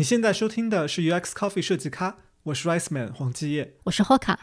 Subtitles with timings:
[0.00, 3.74] 你现在收听的是 UX Coffee 设计咖，我是 Rice Man 黄继业。
[3.84, 4.34] 我是 Hoka。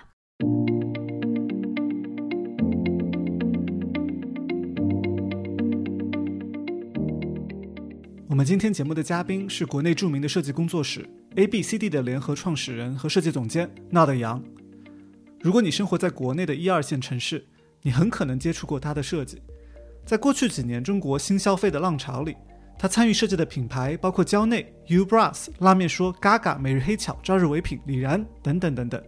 [8.30, 14.40] 我们今天节目的嘉宾是国内著名的设计工作室 A B C D 的联合创始人和设计总监纳德杨。
[15.42, 17.44] 如果你生活在国内的一二线城市，
[17.82, 19.42] 你很可能接触过他的设计。
[20.06, 22.36] 在过去几年中国新消费的浪潮里，
[22.80, 29.02] 他参与设计的品牌包括蕉内、Ubras、拉面说、Gaga、每日黑巧、朝日唯品、李然等等等等。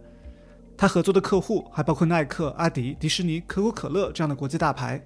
[0.76, 5.00] 他合作的客户还包括耐克、阿迪、迪士尼、可口可乐这样的国际大牌。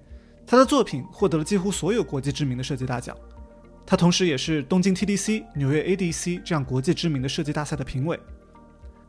[0.47, 3.15] 他的作品获得了几乎所有国际知名的设计大奖。
[3.85, 8.19] 他同时也是东京 TDC、纽约 ADC 这样国际知名的设计大赛的评委。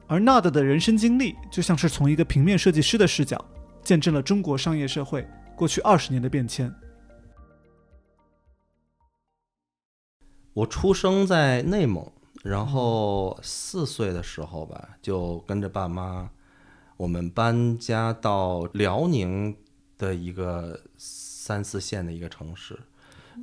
[0.06, 3.42] 而 Nod 的人生经历就像是从一个平面设计师的视角，
[3.82, 5.26] 见证了中国商业社会
[5.56, 6.72] 过去二十年的变迁。
[10.56, 12.10] 我出生在内蒙，
[12.42, 16.30] 然后四岁的时候吧，就跟着爸妈，
[16.96, 19.54] 我们搬家到辽宁
[19.98, 22.78] 的一个三四线的一个城市。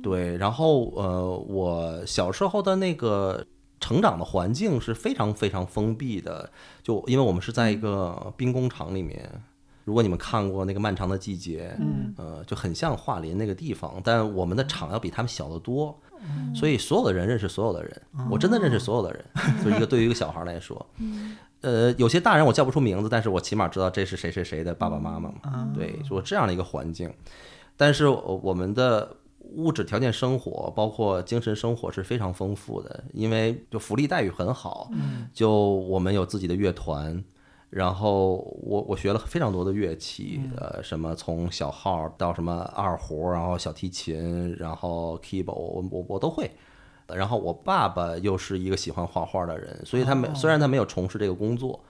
[0.02, 3.46] 对，然后呃，我小时候的那个
[3.78, 6.50] 成长的环境是非常非常封闭的，
[6.82, 9.30] 就因为我们是在一个兵工厂里面。
[9.84, 15.96] 如果你们看过那个《漫长的季节》，嗯，呃，就很像桦林那个地方，但我们的厂要比他们小得多，
[16.54, 19.24] 所以所有的人认识所有的人，我真的认识所有的人，
[19.64, 20.86] 就是一个对于一个小孩来说，
[21.60, 27.12] 呃，有些大人我叫不出名字，但是我起码知道这是谁谁谁的爸爸妈妈嘛，对，就这样的一个环境，
[27.76, 29.16] 但是我们的
[29.56, 34.90] 物质条件、生活，包括精神生活是非常丰富的，因为就福利待遇很好，
[35.32, 37.22] 就我们有自己的乐团。
[37.74, 46.48] 然后我我学了非常多的乐器，呃，什么从小号到什么二胡，然后小提琴，然后 keyboard，我我我都会。
[47.08, 51.80] 然后我爸爸又是一个喜欢画画的人，所以他没虽然他没有从事这个工作，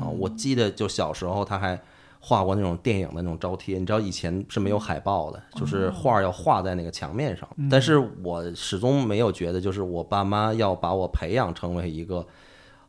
[0.00, 1.80] 啊，我记得就小时候他还
[2.18, 7.48] 画过那种电影的那种招贴，你知道以前是没有海报的，就是画要画在那个墙面上。
[7.70, 12.26] 但是我始终没有觉得，就是我爸妈要把我培养成为一个。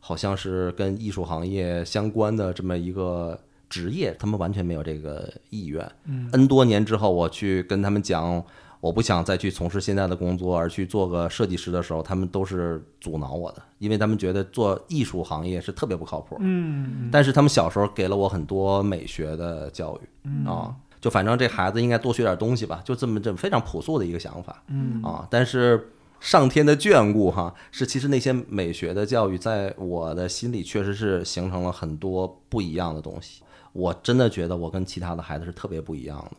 [0.00, 3.38] 好像是跟艺术行业相关的这么一个
[3.68, 5.88] 职业，他们完全没有这个意愿。
[6.06, 8.42] 嗯，N 多年之后，我去跟他们讲，
[8.80, 16.36] 我不想再去从事现在的工作，而去做个设计师的时候，他们都是阻挠我的，因为他们觉得做艺术行业是特别不靠谱。
[16.40, 24.62] 嗯，但是他们小时候给了我很多美学的教育啊，就反正这孩子应该多学点东西吧，就这么这么非常朴素的一个想法。
[24.68, 25.92] 嗯啊，但是。
[26.20, 33.42] 上天的眷顾，哈，是其实那些美学的教育，在我的心里确实是形成了很多不一样的东西。
[33.72, 36.36] 我真的觉得我跟其他的孩子是特别不一样的。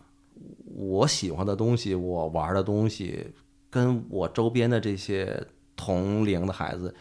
[0.75, 3.33] 我喜欢的东西，我玩的东西，
[3.69, 6.93] 跟我周边的这些同龄的孩子，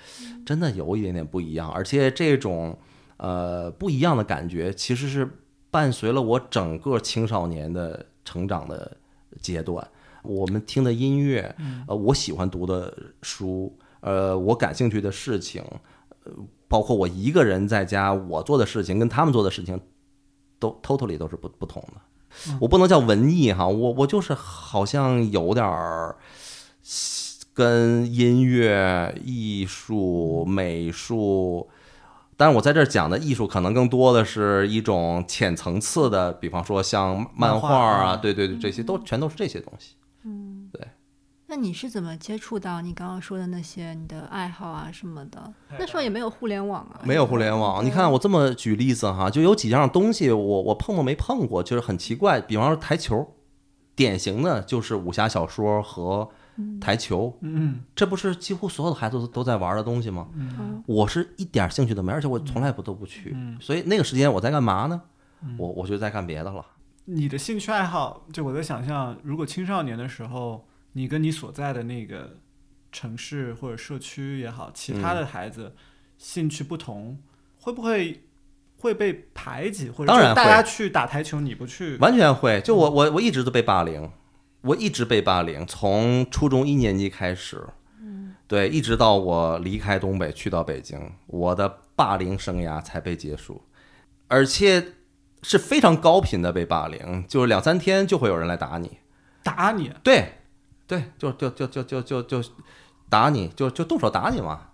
[0.47, 1.71] 真的有一点点不一样。
[1.71, 2.79] 而且这种
[3.19, 5.29] 呃不一样的感觉，其实是
[5.71, 8.97] 伴随了我整个青少年的成长的
[9.41, 9.87] 阶段。
[10.22, 11.54] 我们听的音乐，
[11.86, 12.92] 呃，我喜欢读的
[13.22, 15.64] 书，呃，我感兴趣的事情，
[16.25, 16.32] 呃，
[16.69, 19.81] 包括我一个人在家我做的事情，跟他们做的事情，
[20.58, 22.00] 都 totally 都是不不同的。
[22.60, 26.16] 我不能叫文艺哈，我我就是好像有点儿
[27.52, 31.69] 跟音乐、艺术、美术，
[32.37, 39.97] 但是我在这儿讲的艺术，可能更多的是一种浅层次的，比方说像漫画啊，对对对，这些都全都是这些东西。
[40.25, 40.88] 嗯，对。
[41.47, 45.53] 那你是怎么接触到你刚刚说的那些你的爱好啊什么的？
[45.76, 47.84] 那时候也没有互联网啊，没有互联网。
[47.84, 52.41] 你看我这么举例子哈，就有几样东西我我碰都没碰过，就是很奇怪。
[52.41, 53.34] 比方说台球，
[53.97, 56.28] 典型的就是武侠小说和
[56.81, 60.28] 台球，嗯，这不是几乎所有的孩子都都在玩的东西吗？
[60.34, 63.32] 嗯我是一点兴趣都没，而且我从来不都不去。
[63.34, 65.02] 嗯所以那个时间我在干嘛呢？
[65.58, 66.64] 我我就在干别的了。
[67.06, 72.37] 你的兴趣爱好，就我在想象，如果青少年的时候，你跟你所在的那个
[72.93, 75.75] 城市或者社区也好，其他的孩子
[76.19, 77.19] 兴趣不同，
[77.61, 78.25] 会不会
[78.76, 81.97] 会被排挤，或者当然大家去打台球，你不去？
[81.97, 84.11] 完全会，就我我我一直都被霸凌，
[84.62, 87.67] 我一直被霸凌，从初中一年级开始，
[88.47, 93.62] 对，一直到我离开东北去到北京，我的霸凌生涯才被结束，
[94.29, 94.85] 而且
[95.42, 98.98] 是非常高频的被霸凌，就是两三天就会有人来打你，
[99.42, 100.40] 打你，对，
[100.87, 102.42] 对，就就就就就就就
[103.08, 104.69] 打你，就就动手打你嘛，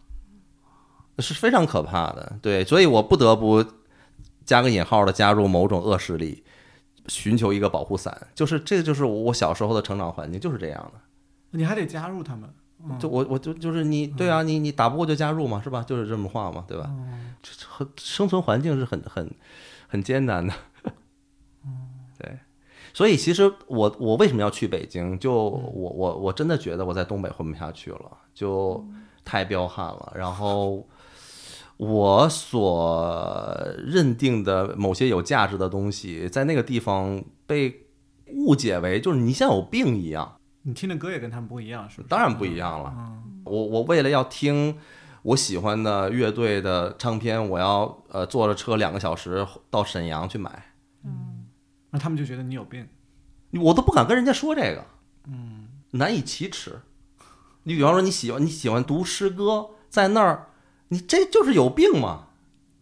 [1.19, 2.39] 是非常可怕的。
[2.43, 3.65] 对，所以我不得不
[4.45, 6.45] 加个引号的加入某种恶势力，
[7.07, 8.29] 寻求一个保护伞。
[8.35, 11.01] 就是这就是我小时候的成长环境，就是这样的。
[11.51, 12.49] 你还得加入他们。
[13.01, 15.83] 就我我就就是你对啊，你你打不过就加入嘛，是吧？
[15.83, 16.91] 就是这么话嘛，对吧？
[17.43, 19.29] 这很生存环境是很很
[19.87, 20.55] 很艰难的。
[22.19, 22.39] 对，
[22.95, 25.19] 所以其实我我为什么要去北京？
[25.19, 28.85] 就我我我真的觉得我在东北混不下去了，就
[29.25, 30.13] 太彪悍了。
[30.17, 30.89] 然后
[31.77, 37.87] 我所认定的某些有价值的东西，在那个地方被
[38.33, 40.39] 误解为就是你像有病一样。
[40.63, 42.07] 你听的歌也跟他们不一样，是吧？
[42.09, 43.23] 当然不一样了。
[43.45, 44.77] 我我为了要听
[45.27, 50.73] 我喜欢的乐队的唱片，我要呃坐着车两个小时到沈阳去买，
[51.05, 51.47] 嗯
[51.91, 52.87] 那他们就觉得你有病。
[53.61, 54.85] 我都不敢跟人家说这个，
[55.27, 56.81] 嗯，难以启齿。
[57.65, 60.47] 你比方说你喜欢你喜欢读诗歌，在那儿，
[60.89, 62.27] 你这就是有病嘛？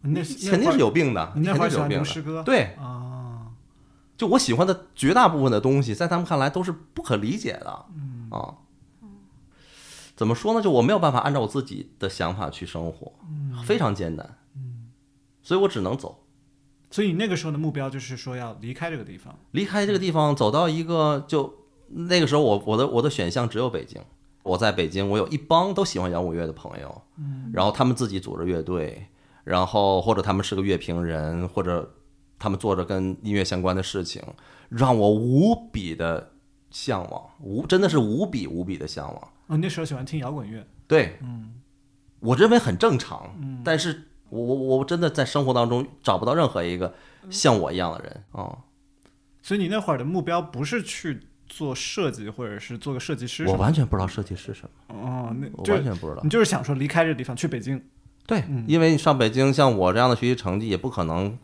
[0.03, 2.05] 那肯定是有病的，你肯定是有病的。
[2.05, 2.43] 诗歌？
[2.43, 3.53] 对，啊，
[4.19, 8.57] 就我喜欢的绝大部分的东西，在他们看来都是不可理解的，嗯啊。
[10.17, 10.63] 怎么说呢？
[10.63, 14.39] 就我没有办法按照我自己的想法去生活，嗯非常艰难，
[15.43, 16.25] 所以我只能走，
[16.91, 19.37] 所以你那个时候的目标就是说要离开这个地方。
[19.51, 21.55] 离开这个地方，走到一个就
[21.89, 24.01] 那个时候我我的我的选项只有北京。
[24.45, 27.03] 我在北京，我有一帮都喜欢摇滚乐的朋友，
[27.51, 29.07] 然后他们自己组织乐队，
[29.43, 31.95] 然后或者他们是个乐评人，或者
[32.39, 34.23] 他们做着跟音乐相关的事情，
[34.69, 36.33] 让我无比的
[36.71, 39.29] 向往，无真的是无比无比的向往。
[39.47, 40.67] 哦，那时候喜欢听摇滚乐。
[40.87, 41.19] 对，
[42.21, 46.95] 我认为很正常，但是我我我真的在生活当中找不到任何一个
[47.31, 48.57] 像我一样的人啊、
[49.43, 53.47] 所以你那会儿的目标不是去做设计，或者是做个设计师。
[53.47, 56.31] 我完全不知道设计是什么，哦，那我完全不知道你。
[56.31, 57.83] 就是想说离开这个地方去北京。
[58.27, 61.39] 对，因为你上北京，像我这样的学习成绩，也不可能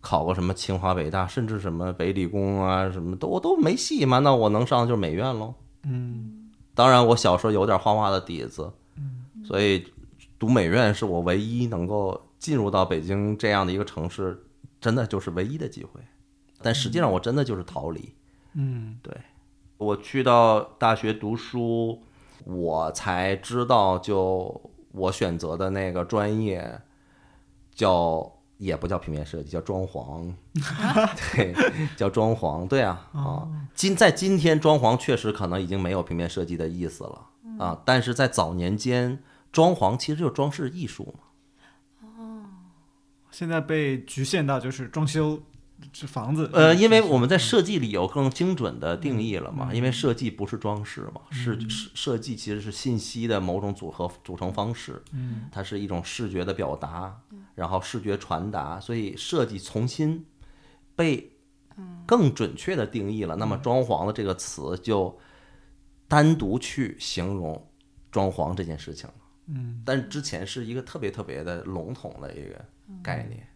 [0.00, 4.18] 考个什么清华、北大，甚至什么北理工啊，什么都我都没戏嘛。
[4.20, 5.54] 那我能上的就是美院喽。
[5.84, 6.41] 嗯，
[6.74, 8.72] 当然，我小时候有点画画的底子，
[9.44, 9.86] 所以
[10.38, 14.44] 读美院是我唯一能够进入到北京这样的一个城市，
[14.80, 16.00] 真的就是唯一的机会。
[16.62, 18.14] 但实际上，我真的就是逃离。
[18.54, 19.14] 嗯，对
[19.78, 22.00] 我去到大学读书，
[22.44, 26.80] 我才知道，就我选择的那个专业
[27.74, 28.32] 叫
[28.64, 30.32] 也不叫平面设计，叫装潢，
[31.34, 31.52] 对，
[31.96, 37.26] 叫装潢，对啊啊，今在今天装潢确实可能已经没有平面设计的意思了
[37.58, 39.18] 啊，但是在早年间，
[39.50, 42.08] 装潢其实就是装饰艺术嘛。
[42.16, 42.44] 哦。
[43.32, 45.40] 现在被局限到就是装修
[45.92, 46.50] 这房子。
[46.52, 57.20] 呃，因为我们在设计里有更精准的定义了嘛，因为设计不是装饰嘛，是设设计其实是信息的某种组合组成方式，嗯，它是一种视觉的表达，
[57.54, 60.24] 然后视觉传达，所以设计重新
[60.94, 61.32] 被
[62.06, 63.36] 更准确的定义了。
[63.36, 65.18] 那么装潢的这个词就
[66.06, 67.66] 单独去形容
[68.10, 69.14] 装潢这件事情了，
[69.46, 72.64] 嗯，但之前是一个特别特别的笼统的一个
[73.02, 73.46] 概念。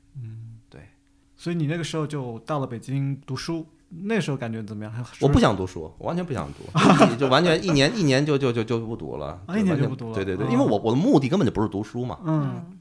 [1.37, 4.93] 所以你那个时候就到了北京读书，那时候感觉怎么样？
[4.93, 12.77] 还我不想读书，我完全不想读，就完全 一年一年就就就就不读了，啊一年就不读了对对对，哦因为我我的目的根本就不是读书嘛，嗯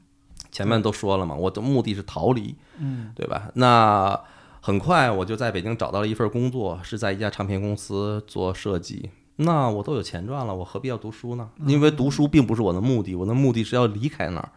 [0.50, 3.50] 前面都说了嘛，我的目的是逃离，嗯对吧？
[3.54, 4.18] 那
[4.60, 9.10] 很快我就在北京找到了一份工作，是在一家唱片公司做设计。
[9.36, 11.50] 那我都有钱赚了，我何必要读书呢？
[11.66, 14.48] 因为读书并不是我的目的，我的目的是要离开那儿。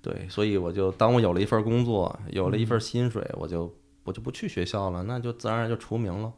[0.00, 6.32] 对，所以我就当我有了一份工作，有了一份薪水，我就我就不去学校了，那就自然而然就除名了，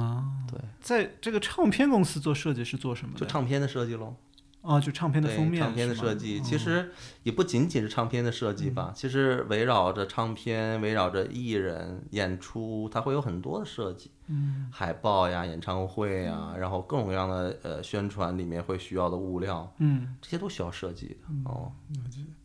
[0.00, 3.20] 啊，对，在这个唱片公司做设计是做什么的？
[3.20, 4.14] 就唱片的设计喽。
[4.62, 6.92] 啊，就唱片的封面，唱片的设计，哦其实
[7.24, 14.68] 也不仅仅是唱片的设计吧，其实围绕着唱片，围绕着艺人演出，它会有很多的设计，嗯。
[14.70, 21.72] 海报呀、演唱会呀，然后各种各样的呃宣传里面会需要的物料，嗯，这些都需要设计的哦。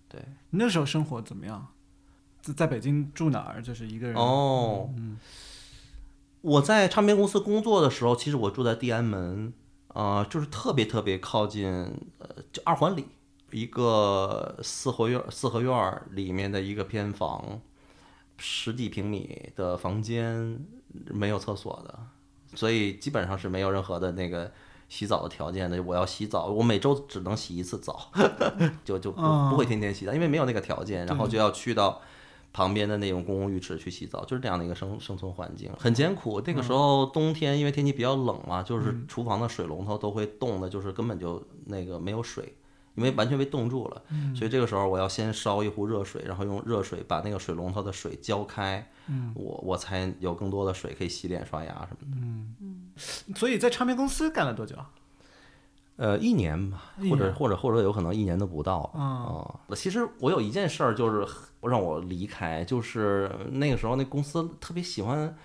[0.09, 0.21] 对，
[0.51, 1.67] 你那时候生活怎么样？
[2.41, 3.61] 在在北京住哪儿？
[3.61, 4.89] 就是一个人哦，
[6.41, 9.51] 我在唱片公司工作的时候，其实我住在地安门，
[9.89, 11.67] 啊、就是特别特别靠近
[12.19, 13.07] 呃，就二环里
[13.51, 17.59] 一个四合院四合院儿里面的一个偏房，
[18.37, 20.65] 十几平米的房间，
[21.09, 21.99] 没有厕所的，
[22.55, 24.51] 所以基本上是没有任何的那个。
[24.89, 28.09] 洗澡的条件的，我要洗澡，我每周只能洗一次澡，
[28.85, 32.01] 就就不哦不会天天洗澡，因为没有那个条件，然后就要去到
[32.53, 36.41] 旁边的那种公共浴池去洗澡，就是这样的一个生生存环境，很艰苦。
[36.45, 42.55] 那个时候冬天，因为天气比较冷嘛，就是厨房的水龙头都会冻的，就是根本就那个没有水，
[42.97, 44.01] 因为完全被冻住了。
[44.35, 48.91] 所以这个时候我要先烧一壶热水，然后用热水把那个水龙头的水浇开，
[49.33, 53.35] 我我才有更多的水可以洗脸、刷牙什么的。
[53.35, 54.89] 所以在唱片公司干了多久啊？
[55.97, 59.75] 呃，一年吧，或者或者或者有可能一年都不到啊啊。
[59.75, 61.25] 其实我有一件事儿就是
[61.61, 65.35] 让我离开，就是那个时候那公司特别喜欢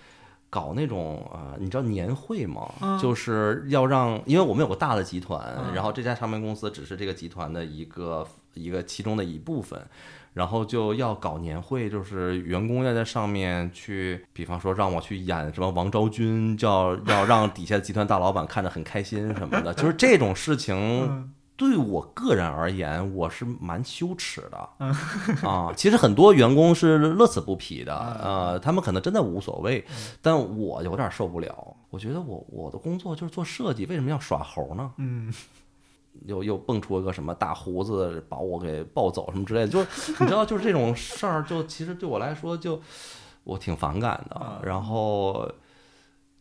[0.53, 2.69] 搞那种啊、你知道年会吗？
[2.79, 9.81] 嗯就是要让，因为我们有个大的集团，嗯然后这家唱片公司只是这个集团的一个一个其中的一部分。
[10.33, 21.31] 然后就要搞年会，就是员工要在上面去，比方说让我去演什么王昭君，叫要让底下集团大老板看着很开心什么的，就是这种事情嗯
[21.69, 24.93] 对我个人而言，我是蛮羞耻的嗯
[25.43, 25.73] 啊。
[25.75, 29.85] 其实很多员工是乐此不疲的，嗯呃，他们可能真的无所谓，
[30.21, 31.75] 但我有点受不了。
[31.89, 34.91] 我觉得我我的工作就是做设计，为什么要耍猴呢？
[34.97, 35.33] 嗯
[36.25, 42.79] 又又蹦出一个什么大胡子把我给抱走什么之类的，就是你知道，就是这种事儿，就其实对我来说就
[43.43, 45.51] 我挺反感的啊，然后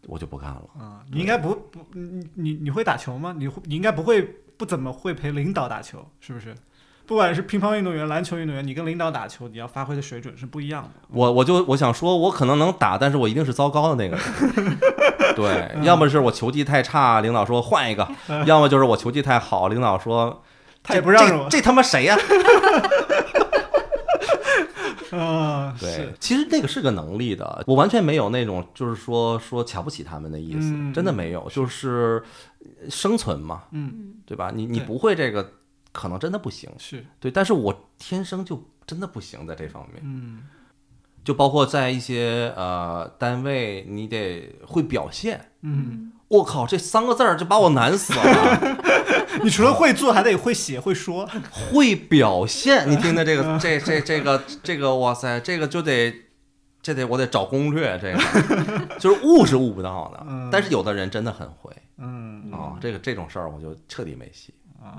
[0.06, 0.62] 我就不干了。
[0.78, 3.34] 啊，你应该不不，你你你会打球吗？
[3.38, 6.54] 你会你应该不会不怎么会陪领导打球，是不是？
[7.04, 10.90] 不管是乒乓运动员、篮球运动员，你跟领导打球，你要发挥的水准是不一样的。
[11.08, 14.78] 我我就我想说，我可能能打，但是我一定是糟糕的那个人。
[15.34, 18.06] 对，要么是我球技太差，领导说换一个；
[18.46, 20.44] 要么就是我球技太好，领导说
[20.80, 22.22] 他也这不让我这这他妈谁呀、啊，
[25.78, 32.22] 对，其实那个是个能力的，我完全没有那种就是说说瞧不起他们的意思，嗯真的没有，就是
[32.88, 34.50] 生存嘛，嗯，对吧？
[34.54, 35.52] 你你不会这个，
[35.92, 40.42] 可能真的不行，是，对，但是我天生就真的不行在这方面，嗯。
[41.24, 45.52] 就包括在一些呃单位，你得会表现。
[45.60, 48.22] 嗯，我靠，这三个字儿就把我难死了。
[49.42, 51.28] 你除了会做，还得会写会说。
[51.50, 56.14] 会表现，你听的这个，这这这个这个，哇塞，这个就得，
[56.82, 58.18] 这得我得找攻略，这个
[59.00, 60.48] 就是悟是悟不到的嗯。
[60.50, 64.52] 但是有的人真的很会嗯啊，这个这种事儿我就彻底没戏。
[64.82, 64.98] 啊，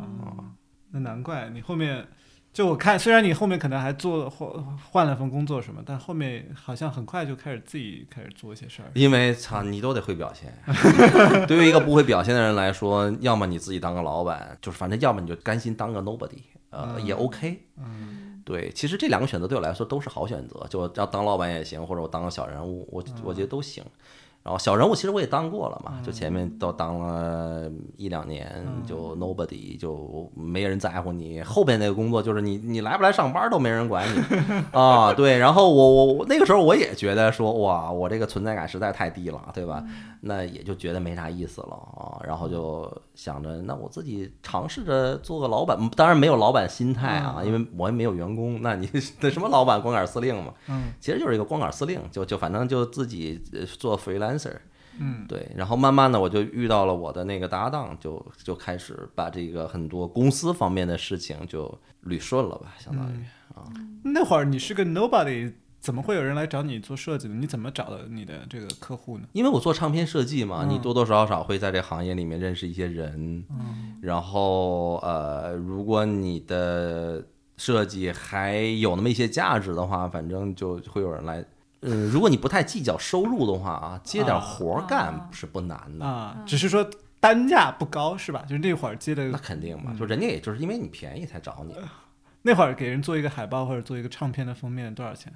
[0.92, 2.06] 那难怪你后面，
[2.53, 4.48] 就我看，虽然你后面可能还做了换
[4.91, 8.91] 换了份工作什么，但后面好像很快就开始自己开始做一些事儿。
[8.93, 10.53] 因为操，你都得会表现。
[11.48, 16.38] 对于一个不会表现的人来说，要么你自己当个老板，就是反正要么你就甘心当个 nobody，
[16.69, 17.60] 呃，嗯也 OK。
[17.77, 23.83] 嗯对，其实这两个选择对我来说都是好选择，就要当老板也行，或者我当个小人物，我我觉得都行。
[24.43, 28.51] 然后小人物其实我也当过了嘛，就前面都当了一两年，
[28.85, 31.41] 就 nobody 就没人在乎你。
[31.41, 34.21] 后边那个工作就是你你来不来上班都没人管你
[34.77, 35.13] 啊。
[35.13, 39.81] 对，然后我我我那个时候我也觉得说哇，我这个存在感实在太低了，对吧？
[40.25, 42.19] 那也就觉得没啥意思了啊。
[42.25, 48.62] 然后就想着那我自己尝试着做个老板，当然没有老板心态啊，因为我也没有员工。
[48.62, 48.89] 那你
[49.21, 53.95] 那什么老板光杆司令嘛，嗯其实就是一个光杆司令，就就反正就自己呃做
[54.38, 54.58] freelancer。
[55.00, 61.68] 嗯对，然后慢慢的我就遇到了我的那个搭档，就就开始把这个很多公司方面的事情就
[62.06, 63.18] 捋顺了吧，相当于。
[63.56, 63.66] 啊
[64.04, 67.36] 那会儿你是个 nobody，怎么会有人来找你做设计呢？
[67.40, 69.28] 你怎么找的你的这个客户呢？
[69.34, 73.44] 因为我做唱片设计嘛，你嗯多多少少会在这行业里面认识一些人，
[74.00, 77.25] 然后呃，如果你的
[77.58, 81.44] 设计还有那么一些价值的话，反正就会有人来。
[81.84, 86.06] 嗯，如果你不太计较收入的话啊，接点活儿干啊是不难的。
[86.06, 88.42] 啊，只是说单价不高是吧？
[88.48, 91.75] 就是那会儿接的那肯定嘛，就人家也就是因为你便宜才找你。
[92.42, 95.34] 那会儿给人做一个海报或者做一个唱片的封面多少钱？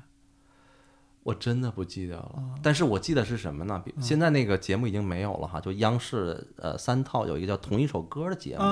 [1.28, 3.82] 我真的不记得了，但是我记得是什么呢？
[3.84, 8.64] 比现在那个节目已经没有了哈，就央视呃三套有一个叫同一首歌的节目，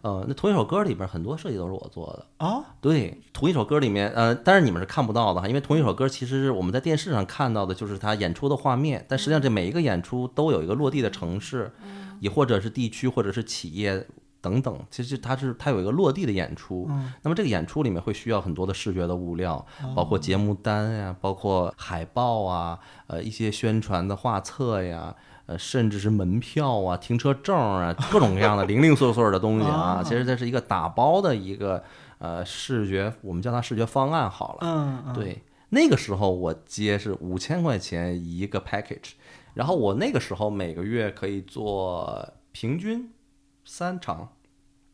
[0.00, 2.26] 呃，那同一首歌里边很多设计都是我做的。
[2.38, 11.70] 啊对，同一首歌里面，呃，但是你们是看不到的哈，因为同一首歌其实是我们在电视上看到的，就是他演出的画面，但实际上这每一个演出都有一个落地的城市，
[12.20, 14.06] 也或者是地区，或者是企业
[14.40, 16.86] 等等，其实它是它有一个落地的演出。
[16.88, 25.14] 嗯那么这个演出里面会需要很多的视觉的物料，包括节目单呀，包括海报啊，呃，一些宣传的画册呀。
[25.46, 31.82] 呃，甚至是门票啊、停车证啊，各种各样的零零碎碎的东西啊，哦其实这是一个打包的一个
[32.18, 34.58] 呃视觉，我们叫它视觉方案好了。
[34.62, 39.14] 嗯嗯对，那个时候我接是五千块钱一个 package，
[39.54, 43.10] 然后我那个时候每个月可以做平均
[43.72, 44.32] 三场，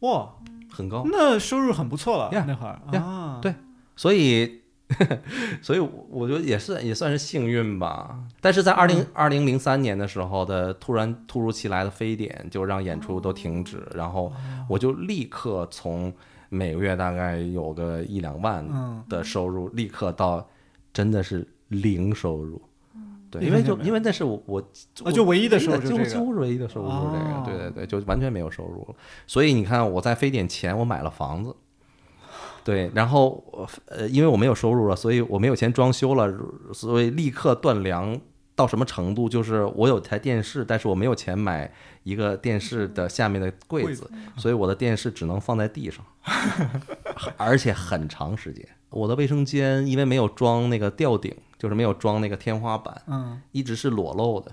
[0.01, 0.35] 哇，
[0.71, 1.03] 很高。
[1.07, 3.55] 那收入很不错了呀那会儿呀啊对
[3.97, 4.61] 所以，
[5.63, 8.21] 所以我觉得也是也算是幸运吧。
[8.39, 14.31] 但是在二零二零零三年的时候的突然突如其来的非典，就让演出都停止，然后
[14.69, 16.13] 我就立刻从
[16.51, 20.47] 每个月大概有个一两万嗯的收入，立刻到
[20.93, 22.61] 真的是零收入。
[23.31, 24.61] 对，因为就因为那是我我
[25.05, 26.09] 啊，就唯一的收入唯一的就这个。
[26.09, 28.95] 几乎是唯一的收入就是这个，哦对对对，就完全没有收入了。
[29.27, 31.55] 所以你看，我在非典前我买了房子，
[32.65, 36.33] 对，然后我呃，因为我没有收入了，所以我没有钱装修了，
[36.73, 38.19] 所以立刻断粮
[38.55, 39.29] 到什么程度？
[39.29, 41.73] 就是我有台电视，但是我没有钱买
[42.05, 46.05] 一个电视的下面的柜柜子，所以我的电视只能放在地上，
[47.37, 48.67] 而且很长时间。
[48.91, 54.53] 我的卫生间因为没有装那个吊顶，就是没有装那个天花板，嗯，一直是裸露的，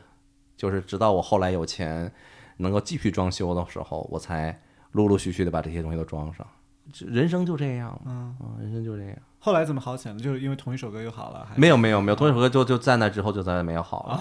[0.56, 2.12] 就是直到我后来有钱
[2.58, 4.60] 能够继续装修的时候，我才
[4.92, 6.46] 陆陆续续的把这些东西都装上。
[6.92, 9.18] 这人生就这样，嗯啊，人生就这样。
[9.40, 10.20] 后来怎么好起来了？
[10.20, 14.20] 就是因为同一首歌又好了，还没有没有没有，同一首歌就就在那之后就再也没有好了。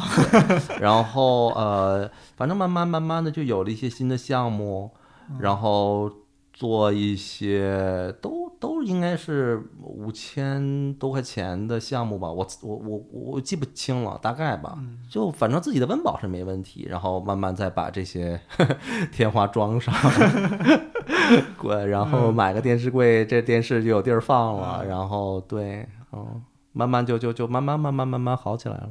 [0.68, 4.90] 对然后呃，反正慢慢慢慢的就有了一些新的项目，
[5.38, 6.10] 然后
[6.52, 14.78] 做一些都都应该是五千多块钱的项目吧，我我我我记不清了，大概吧。
[15.08, 18.40] 就反正自己的温饱是没问题，然后慢慢再把这些
[19.10, 19.92] 天花装上。
[21.56, 24.84] 滚，然后买个电视柜，这电视就有地儿放了。
[24.84, 26.42] 然后对，嗯，
[26.72, 28.90] 慢慢就就就慢慢慢慢慢慢好起来了。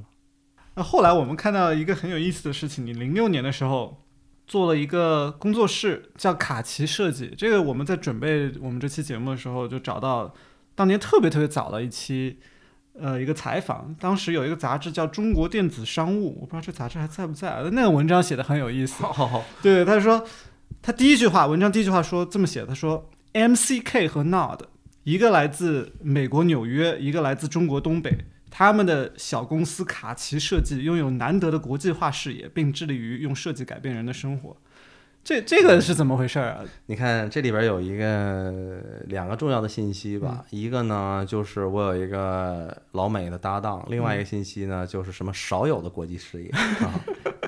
[0.76, 4.01] 那后来我们看到一个很有意思的事情，你零六年的时候
[4.52, 7.34] 做了一个工作室，叫卡奇设计。
[7.38, 10.34] 这个我们在准备我们这期节目的时候，就找到
[10.76, 12.38] 当年特别特别早的一期，
[13.00, 13.96] 呃，一个采访。
[13.98, 17.64] 当时有一个杂志叫《中国电子商务》，我不知道这杂志还在不在。
[17.72, 19.06] 那个文章写的很有意思。
[19.62, 20.22] 对，他说
[20.82, 24.60] 他第一句话，文章第一句话说这么写，他说 MCK 和 Nod，
[25.06, 28.26] 一个来自美国纽约，一个来自中国东北。
[28.52, 34.56] 他们的小公司卡奇设计拥有难得的国际化视野，并致力于用设计改变人的生活。
[35.24, 36.64] 这这个是怎么回事儿啊？
[36.88, 46.50] 你看这里边有一个两个重要的信息吧，一个呢就是我有一个老美的搭档，另外一个信息呢就是什么少有的国际视野
[46.84, 47.00] 啊，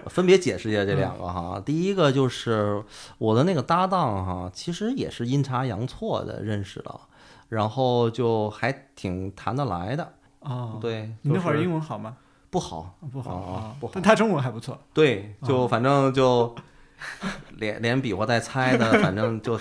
[0.05, 1.59] 分别解释一下这两个哈。
[1.65, 2.83] 第一个就是
[3.17, 7.01] 我的那个搭档哈，其实也是阴差阳错的认识了，
[7.49, 10.13] 然后就还挺谈得来的。
[10.43, 12.15] 哦，对，你那会儿英文好吗？
[12.49, 14.79] 不好，不好不好但他中文还不错。
[14.93, 16.53] 对，就反正就
[17.57, 19.59] 连连比划带猜的，反正就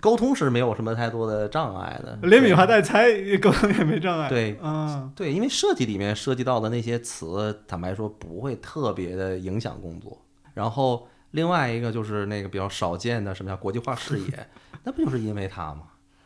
[0.00, 2.18] 沟通是没有什么太多的障碍的。
[2.28, 4.28] 连比划带猜沟通也没障碍。
[4.28, 10.20] 对嗯，对，因为设计里面涉及到的那些词，坦白说不会特别的影响工作。
[10.52, 14.46] 然后另外一个就是那个比较少见的什么叫国际化视野，
[14.84, 15.84] 那不就是因为他吗？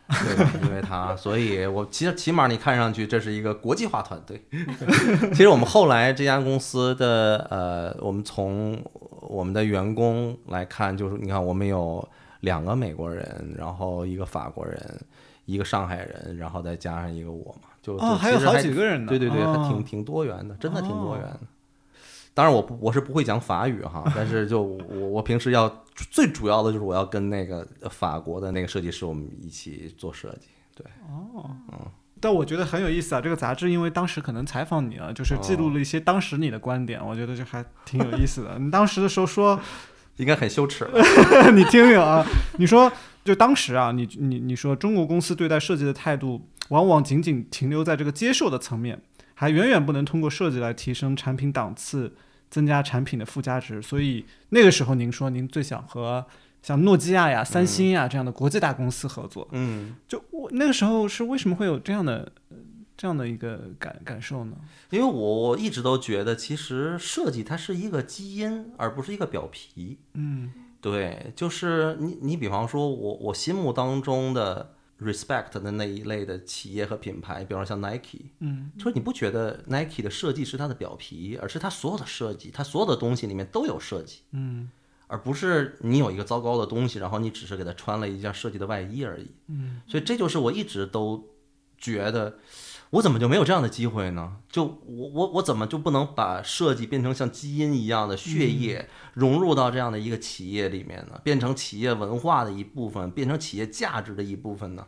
[0.09, 0.51] 对吧？
[0.65, 4.43] 因为他，所以我其实起码你看上去这是一个国际化团队。
[5.31, 8.83] 其实我们后来这家公司的呃，我们从
[9.21, 12.07] 我们的员工来看，就是你看我们有
[12.41, 14.81] 两个美国人，然后一个法国人，
[15.45, 19.09] 一个上海人，然后再加上一个我嘛，就哦，就还有好其实还几个人呢。
[19.11, 21.41] 对对对，还挺哦挺多元的，真的挺多元的。
[22.39, 30.47] 当然我不我是不会讲法语哈， 但是就我我平时要最主要的就是我要跟那个法国的那个设计师我们一起做设计。
[30.73, 31.79] 对，哦，嗯
[32.21, 38.57] 但我觉得很有意思啊，这个杂志因为当时可能采访你了，就是记录了一些当时你的观点，我觉得就还挺有意思的。
[38.61, 39.59] 你当时的时候说，
[40.19, 41.03] 应该很羞耻了。
[41.51, 42.25] 你听听啊，
[42.59, 42.89] 你说
[43.25, 49.03] 就当时啊，你你你说中国公司对待设计的态度，往往仅仅停留在这个接受的层面，
[49.35, 52.15] 还远远不能通过设计来提升产品档次，
[52.51, 53.81] 增加产品的附加值。
[53.83, 56.25] 所以那个时候，您说您最想和
[56.63, 59.47] 像诺基亚呀、三星呀这样的国际大公司合作。
[59.53, 62.57] 嗯，就我那个时候是为什么会有这样的呃
[62.97, 64.57] 这样的一个感感受呢？
[64.91, 69.99] 因为我我一直都觉得，其实设计它是一个基因，而不是一个表皮。
[70.15, 78.71] 嗯对，就是你你比方说我我心目当中的 respect 的那一类的企业和品牌，比方说像 Nike，嗯。
[78.77, 84.71] 就是你不觉得 Nike 的设计是它的表皮，而是它所有的设计，它所有的东西里面都有设计，嗯。
[85.11, 89.27] 而不是你有一个糟糕的东西，然后你只是给它穿了一件设计的外衣而已。
[89.47, 91.27] 嗯，所以这就是我一直都
[91.79, 92.37] 觉得，
[92.91, 94.39] 我怎么就没有这样的机会呢？
[94.49, 101.21] 就我我我怎么就不能把设计变成像基因一样的血液，融入到这样的一个企业里面呢？
[101.23, 104.87] 变成企业文化的一部分，变成企业价值的一部分呢？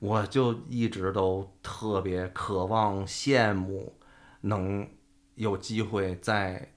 [0.00, 3.94] 我就一直都特别渴望、羡慕，
[4.40, 4.88] 能
[5.36, 6.72] 有机会在，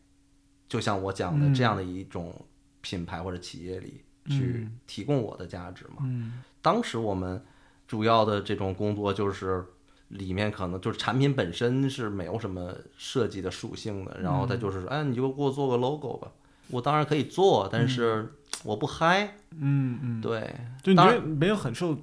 [0.69, 2.45] 就像我讲的嗯这样的一种
[2.81, 6.03] 品牌或者企业里去嗯提供我的价值嘛。
[6.03, 7.43] 嗯当时我们
[7.87, 9.65] 主要的这种工作就是。
[10.11, 16.27] 里面可能就是产品本身是没有什么设计的属性的，然后他就是说，哎，你就给我做个 logo 吧。
[16.67, 19.37] 我当然可以做，但是我不嗨。
[19.59, 21.01] 嗯嗯，对，就你
[21.37, 21.97] 没有很受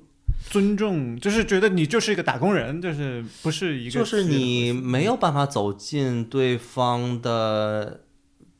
[0.50, 8.02] 尊重，就是觉得你就是一个打工人，就是不是一个就是你没有办法走进对方的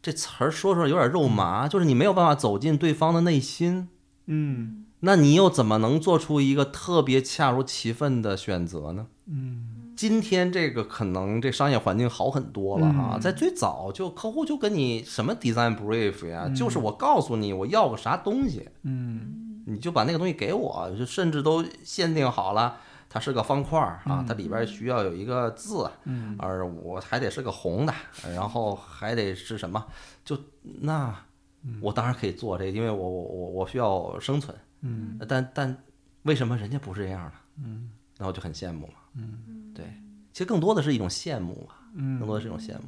[0.01, 3.89] 这词儿说出来有点肉麻，就是你没有办法走进对方的内心，
[4.27, 4.85] 嗯。
[5.01, 9.07] 那你又怎么能做出一个特别恰如其分的选择呢？
[9.29, 9.93] 嗯。
[9.97, 13.21] 今天这个可能这商业环境好很多了哈，嗯。
[13.21, 16.55] 在最早就客户就跟你什么 design brief 呀，嗯。
[16.55, 19.63] 就是我告诉你我要个啥东西，嗯。
[19.67, 22.79] 你就把那个东西给我，就甚至都限定好了，
[23.11, 26.37] 它是个方块儿啊，它里边需要有一个字，嗯。
[26.39, 27.93] 而我还得是个红的，
[28.35, 29.85] 然后还得是什么，
[30.25, 31.15] 就那
[31.81, 35.19] 我当然可以做这个，因为我我我我需要生存，嗯。
[35.29, 35.77] 但但
[36.23, 37.33] 为什么人家不是这样呢？
[37.65, 39.85] 嗯，然后就很羡慕嘛，嗯，对，
[40.33, 41.75] 其实更多的是一种羡慕嘛，
[42.19, 42.83] 更多的是一种羡慕。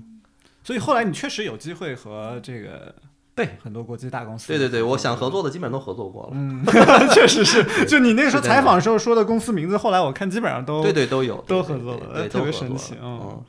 [0.63, 2.95] 所以后来你确实有机会和这个
[3.35, 6.65] 对很多国际大公司对对对，我想合作作的基本上都合作过了，嗯，
[7.15, 13.43] 确实是， 就你那个时候采访的时候说的公司名字，后来我看基本上都对对都有，都对对合作了，对对，特别神奇，嗯嗯。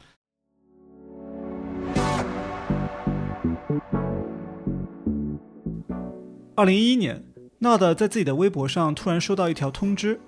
[6.55, 7.23] 二零一一年
[7.59, 10.19] ，Nod 在自己的微博上突然收到一条通知，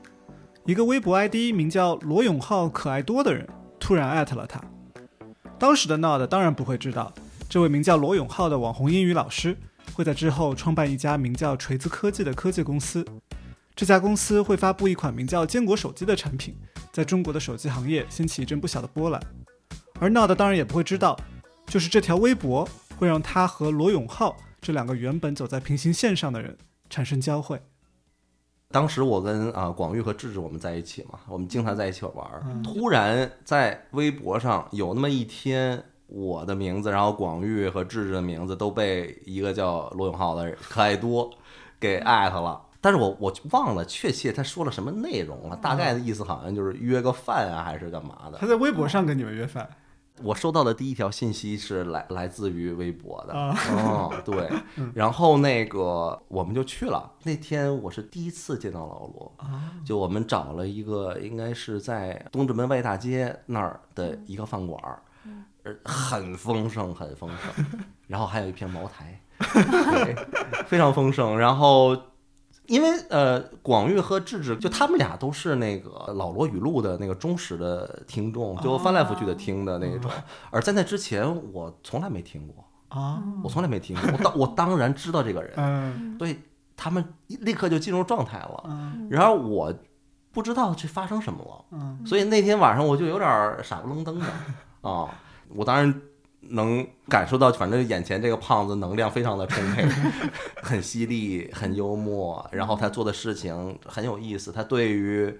[0.66, 3.46] 一个微博 ID 名叫罗永浩可爱多的人
[3.78, 4.62] 突然艾特了他。
[5.60, 7.14] 当时的 Nod 当然不会知道，
[7.50, 9.58] 这位名叫罗永浩的网红英语老师
[9.94, 13.06] 会在之后创办一家名叫锤子科技的科技公司。
[13.76, 16.56] 这家公司会发布一款名叫坚果手机的产品，
[16.94, 19.22] 在中国的手机行业掀起一阵不小的波澜。
[20.00, 21.20] 而 Nod 当然也不会知道，
[21.68, 22.66] 就是这条微博
[22.98, 26.58] 会让他和罗永浩这两个原本走在平行线上的人
[26.90, 27.62] 产生交汇。
[28.74, 32.44] 当时我跟啊、广玉和智智我们在一起嘛，我们经常在一起玩儿。
[32.64, 41.30] 突然在微博上有那么一天，我的名字，然后广玉和智智的名字都被一个叫罗永浩的人可爱多
[41.80, 42.60] 给艾特了。
[42.82, 48.48] 但是我我忘了确切他说了什么内容了，大概的意思好像就是约个饭啊，还是干嘛的他。
[48.48, 49.70] 在微博上跟你们约饭
[50.22, 54.50] 我收到的第一条信息是来来自于微博的，啊，哦，对，
[54.94, 57.12] 然后那个我们就去了。
[57.24, 59.32] 那天我是第一次见到老罗，
[59.84, 65.02] 就我们找了一个应该是在东直门外大街那儿的一个饭馆儿，
[65.64, 67.66] 呃，很丰盛，很丰盛，
[68.08, 70.16] 然后还有一瓶茅台，对，
[70.68, 71.38] 非常丰盛。
[71.38, 71.98] 然后
[72.68, 80.10] 因为呃，广玉和智智就他们俩都是那个老罗语录的那个忠实的听众，就翻来覆去的听的那种。
[80.50, 82.64] 而在那之前，我从来没听过。
[82.88, 86.38] 啊，我从来没听过，我当我当然知道这个人，嗯所以
[86.78, 88.64] 他们立刻就进入状态了。
[88.68, 89.74] 嗯然而我
[90.32, 94.26] 不知道这发生什么了，嗯所以那天晚上我就有点儿傻不愣登的
[94.88, 95.10] 啊。
[95.56, 96.02] 我当然
[96.50, 99.86] 能感受到，反正眼前这个胖子能量非常的充沛，
[100.62, 105.40] 很犀利，很幽默，然后他做的事情很有意思，他对于。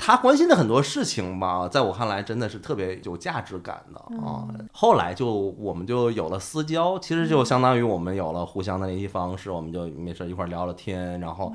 [0.00, 4.46] 他关心的很多事情吧，在我看来真的是特别有价值感的啊。
[4.72, 11.18] 后来就我们就有了私交，其实就相当于我们有了互相的联系方式，我们就没事一块儿聊聊天。
[11.18, 11.52] 然后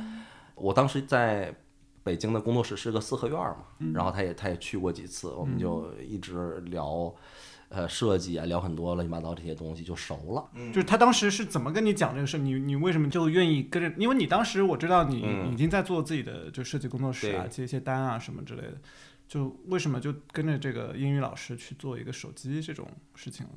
[0.55, 1.55] 我当时在
[2.03, 3.59] 北京的工作室是个四合院嘛，
[3.93, 7.13] 然后他也他也去过几次，我们就一直聊。
[7.75, 10.47] 呃，设计啊，聊很多乱七八糟这些东西就熟了。
[10.71, 12.37] 就是他当时是怎么跟你讲这个事？
[12.37, 13.91] 你你为什么就愿意跟着？
[13.97, 18.75] 因为你当时我知道你嗯已经在做自己的就设计工作室啊，对接一些单啊什么之类的。
[19.27, 23.53] 就为什么就跟着这个英语老师去做一个手机这种事情了？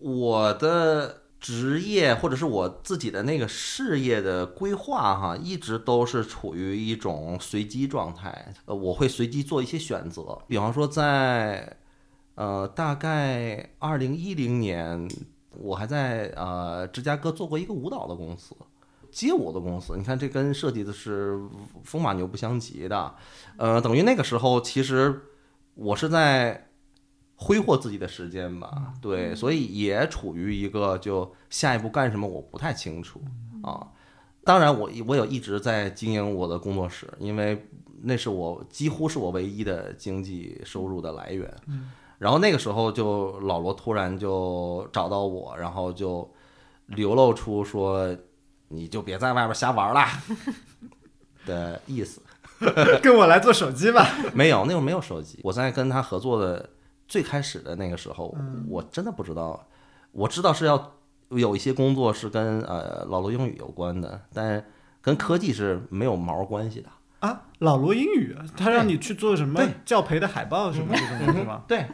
[0.00, 8.52] 我的职业或者是我自己的那个事业的规划哈，一直都是处于一种随机状态。
[8.64, 11.76] 呃，我会随机做一些选择，比方说在
[12.34, 15.08] 呃大概二零一零年，
[15.50, 18.54] 我还在呃芝加哥做过一个舞蹈的公司。
[19.10, 21.38] 街舞的公司，你看这跟设计的是
[21.84, 23.14] 风马牛不相及的，
[23.56, 25.22] 呃，等于那个时候其实
[25.76, 26.68] 我是在
[27.36, 33.20] 挥霍自己的时间吧，对，所以也处于一个就下一步干什么我不太清楚
[33.62, 33.86] 啊。
[34.42, 37.68] 当然我，我有一直在经营我的工作室，因为
[38.02, 41.48] 那是我几乎是我唯一的经济收入的来源。
[42.24, 46.26] 然后那个时候就老罗突然就找到我，然后就
[46.86, 48.16] 流露出说
[48.68, 50.06] 你就别在外边瞎玩了
[51.44, 52.22] 的意思。
[53.02, 54.08] 跟我来做手机吧。
[54.32, 55.38] 没有，那会儿没有手机。
[55.42, 56.70] 我在跟他合作的
[57.06, 58.34] 最开始的那个时候，
[58.70, 59.66] 我真的不知道。
[60.12, 60.94] 我知道是要
[61.28, 64.64] 有一些工作是跟呃老罗英语有关的，但
[65.02, 66.88] 跟科技是没有毛关系的。
[67.20, 71.62] 啊，老罗英语，他让你去做什么对教培的海报什么这种东西吗？
[71.68, 71.86] 对，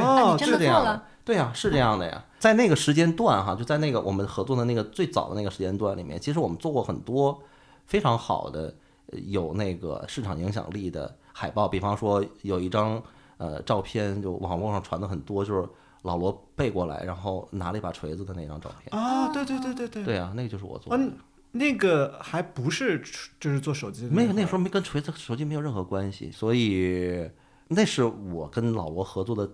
[0.00, 1.02] 对，哦你真的是这样的做了。
[1.24, 2.24] 对呀、是这样的呀。
[2.38, 7.42] 在那个时间段哈，就在那个我们合作的那个最早的那个时间段里面，其实我们做过很多
[7.86, 8.72] 非常好的
[9.06, 13.02] 呃有那个市场影响力的海报，比方说有一张
[13.38, 15.68] 呃照片，就网络上传的很多，就是
[16.02, 18.96] 老罗背过来，然后拿了一把锤子的那张照片。
[18.96, 21.02] 啊，对对对对对，对啊，那个就是我做的。
[21.02, 21.12] 嗯，
[21.50, 23.02] 那个还不是
[23.40, 27.28] 就是做手机的，没有，那时候没跟锤子手机没有任何关系，所以
[27.66, 29.50] 那是我跟老罗合作的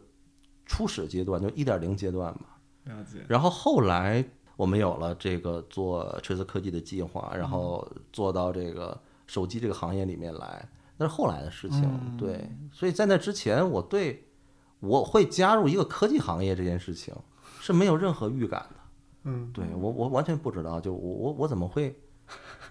[0.67, 2.47] 初始阶段，就一点零阶段嘛。
[2.85, 4.25] 了解，然后后来
[4.57, 11.83] 我们有了这个做锤子科技的计划，然后做到这个手机这个行业里面来，那是后来的事情。
[11.85, 14.27] 嗯对，所以在那之前，我对
[14.81, 17.15] 我会加入一个科技行业这件事情
[17.61, 18.77] 是没有任何预感的。
[19.25, 21.97] 嗯，对我，我完全不知道，就我我我怎么会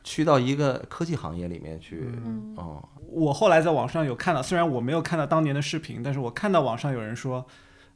[0.04, 2.12] 去到一个科技行业里面去？
[2.26, 7.46] 嗯嗯我后来在网上有看到，虽然我没有看到当年的视频，但是我看到网上有人说，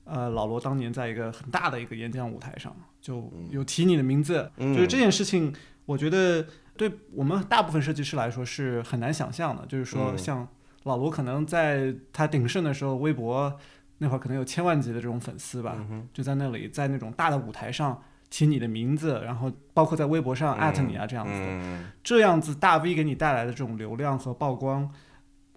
[0.06, 4.74] 呃，老罗当年在一个很大的一个演讲舞台上，就有提你的名字，嗯。
[4.74, 5.54] 就是这件事情，
[5.86, 6.46] 我觉得
[6.78, 10.18] 对我们大部分设计师来说是很难想象的，就是说嗯。
[10.18, 10.48] 像
[10.84, 13.52] 老罗可能在他鼎盛的时候，微博
[13.98, 21.48] 那会儿可能有千万级的这种粉丝吧，嗯就在那里在那种大的舞台上提你的名字，然后包括在微博上艾特你啊这样子的。
[21.50, 21.88] 嗯。
[22.04, 24.92] 这样子大 V 给你带来的这种流量和曝光，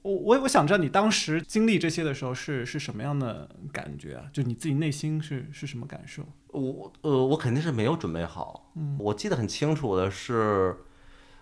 [0.09, 4.25] 我我我想知道你当时经历这些的时候是是什么样的感觉啊？
[4.33, 6.23] 就你自己内心是是什么感受？
[6.49, 8.73] 我呃，我肯定是没有准备好。
[8.75, 10.75] 嗯我记得很清楚的是，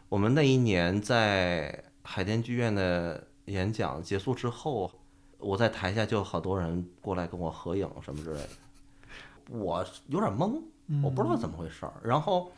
[0.09, 4.90] 我们那一年在海淀剧院的演讲结束之后，
[5.38, 8.48] 我在台下就有好多人过来跟我合影什么之类的，
[9.48, 10.61] 我有点懵，
[11.05, 11.92] 我不知道怎么回事儿。
[12.02, 12.50] 然后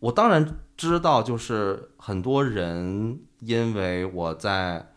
[0.00, 4.88] 我当然知道，就是很多人因为我在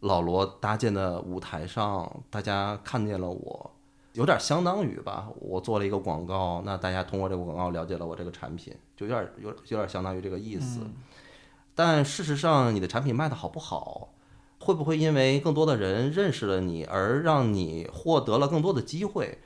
[0.00, 3.70] 老罗搭建的舞台上，大家看见了我。
[4.12, 10.80] 有点相当于吧，我做了一个广告，那大家通过这个广告了解了我这个产品，就有点有有点相当于这个意思。
[11.74, 14.14] 但事实上，你的产品卖的好不好，
[14.60, 19.36] 会不会因为更多的人认识了你而让你获得了更多的机会，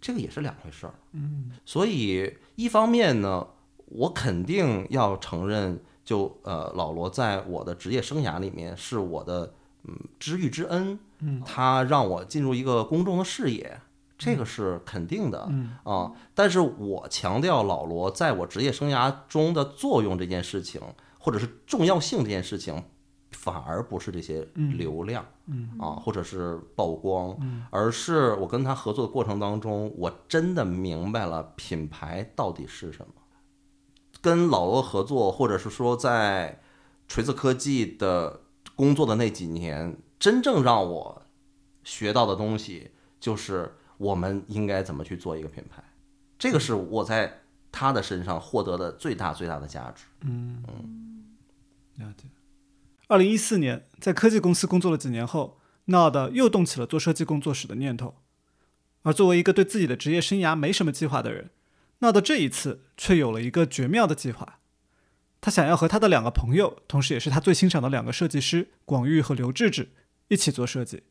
[0.00, 0.94] 这个也是两回事儿。
[1.12, 3.46] 嗯所以一方面呢，
[3.86, 9.54] 我肯定要承认就，呃老罗在我的职业生涯里面是我的
[9.88, 11.42] 嗯知遇之恩，嗯。
[11.44, 13.80] 他让我进入一个公众的视野，
[14.18, 15.46] 这个是肯定的。
[15.50, 15.76] 嗯。
[15.84, 20.80] 啊，但是我强调老罗在我职业生涯中的作用这件事情，
[21.18, 22.84] 或者是重要性这件事情，
[23.32, 25.70] 反而不是这些流量，嗯。
[25.78, 27.64] 啊，或者是曝光，嗯。
[27.70, 33.14] 而是我跟他合作的过程当中，我真的明白了品牌到底是什么。
[34.20, 36.60] 跟老罗合作，或者是说在
[37.06, 38.40] 锤子科技的
[38.78, 41.26] 工作的那几年，真正让我
[41.82, 45.82] 学到的东西，就是我们应该怎么去做一个品牌。
[46.38, 47.40] 这个是我在
[47.72, 50.04] 他的身上获得的最大最大的价值。
[50.20, 51.36] 嗯嗯
[51.96, 52.28] 了解。
[53.08, 58.14] 二零一四年，在科技公司工作了几年后闹的又动起了做设计工作室的念头。
[59.02, 61.50] 而作为一个对自己的职业生涯没什么计划的人
[61.98, 64.57] 闹的这一次却有了一个绝妙的计划。
[65.40, 69.90] 他想要和他的两个朋友，同时也是他最欣赏的两个设计师广玉和刘志志
[70.28, 71.02] 一起做设计。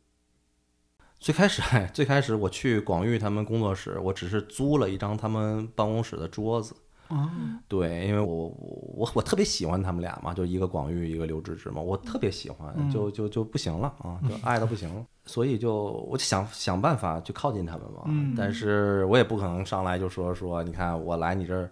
[1.19, 1.61] 最开始，
[1.93, 6.75] 最开始我去广域他们工作室，我只是租了一张他们办公室的桌子。
[7.07, 7.29] 哦，
[7.69, 18.01] 对，因为我我我特别喜欢他们俩嘛，就一个广域，一个刘志志嘛，我特别喜欢，就就就不行了啊，就爱的不行了， 所以就我就想想办法去靠近他们嘛。
[18.07, 21.71] 嗯但是我也不可能上来就说说，你看我来你这儿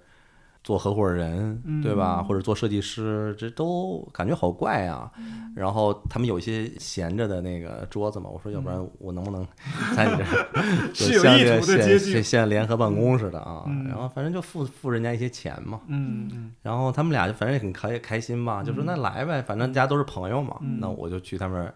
[0.65, 2.23] 做合伙人，对吧？
[2.23, 5.11] 或者做设计师，这都感觉好怪啊。
[5.55, 9.45] 然后他们有一些闲着的那个桌子嘛，我说要不然我能不能
[9.95, 13.63] 在你这儿 就是有意像这个图的接近现现现联合办公似的啊？
[13.67, 15.79] 嗯然后反正就付付人家一些钱嘛。
[15.85, 20.57] 嗯嗯然后他们俩就反正也很开开心吧，就说那来呗，反正大家都是朋友嘛。
[20.79, 21.71] 那我就去他们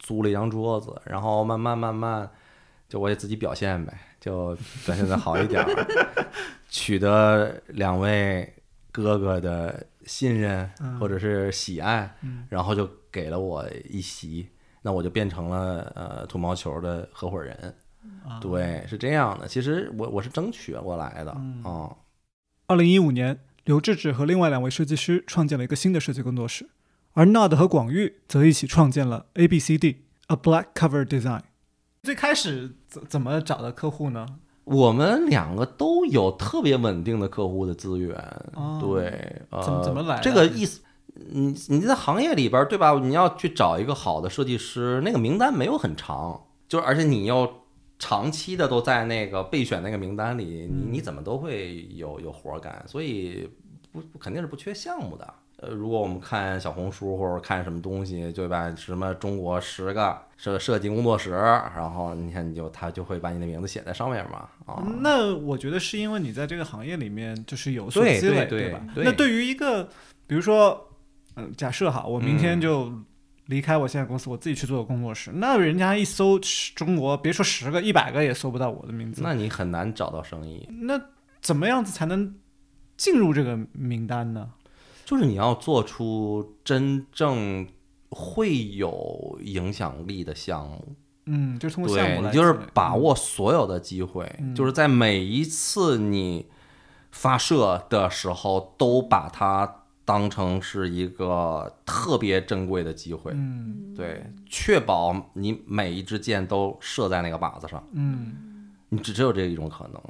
[0.00, 2.28] 租了一张桌子，然后慢慢慢慢，
[2.88, 4.56] 就我也自己表现呗，就
[4.86, 6.26] 表现的好一点儿，
[6.70, 8.50] 取得两位
[8.90, 10.66] 哥哥的信任
[10.98, 12.16] 或者是喜爱，
[12.48, 14.48] 然后就给了我一席，
[14.80, 17.74] 那我就变成了呃土毛球的合伙人。
[18.40, 19.46] 对，是这样的。
[19.46, 21.30] 其实我我是争取过来的
[21.62, 21.94] 啊。
[22.66, 26.70] 二零一五年，刘志志和另外两位设计师创建了一个新的设计工作室，
[27.12, 31.42] 而 Nod 和广玉则一起创建了 A B C D A Black Cover Design。
[32.04, 34.26] 最开始怎怎么找的客户呢？
[34.64, 38.14] 我们两个都有特别稳定的客户的资源，
[38.54, 40.80] 哦对，呃，怎么怎么来这个意思，
[41.14, 42.92] 你你在行业里边儿对吧？
[42.98, 47.50] 你要去找一个好的设计师，那个名单没有很长，就是而且你要
[47.98, 53.48] 长期的都在那个备选那个名单里，你你怎么都会有有活儿干，所以
[53.92, 55.34] 不不肯定是不缺项目的。
[55.64, 64.48] 呃，如果我们看小红书或者看什么东西，就把什么中国十个设设计工作室，然后你看你就他就会把你的名字写在上面嘛。
[64.66, 68.80] 啊，那我觉得是因为你在这个行业里面就是有所对积累，对对吧？
[68.94, 69.88] 对那对于一个
[70.26, 70.88] 比如说，
[71.36, 72.92] 嗯、假设哈，我明天就
[73.46, 76.38] 离开我现在公司，我自己去做个工作室，那人家一搜
[76.74, 79.22] 中国，别说十个、一百个也搜不到我的名字。
[79.22, 80.68] 那你很难找到生意。
[80.82, 81.00] 那
[81.40, 82.34] 怎么样子才能
[82.96, 84.50] 进入这个名单呢？
[85.04, 87.66] 就是你要做出真正
[88.10, 94.54] 会有影响力的项目，嗯，就是通过项对目来你就是把握所有的机会，嗯。
[94.54, 96.46] 就是在每一次你
[97.10, 103.94] 发射的时候，都把它当成是一个特别珍贵的机会，嗯。
[103.96, 108.70] 对，确保你每一支箭都射在那个靶子上，嗯。
[108.90, 110.00] 你只只有这一种可能。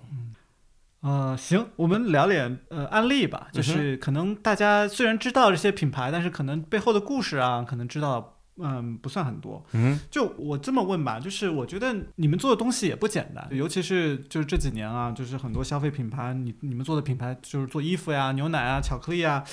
[1.04, 9.62] 呃，行，我们聊点呃案例吧，嗯就是可能大家虽然知道这些品牌，但是可能背后的故事啊，可能知道嗯不算很多。
[9.72, 19.44] 嗯，就我这么问吧，就是我觉得你们做的东西也不简单，尤其是就是这几年啊，就是很多消费品牌，你你们做的品牌就是做衣服呀、牛奶啊、巧克力啊。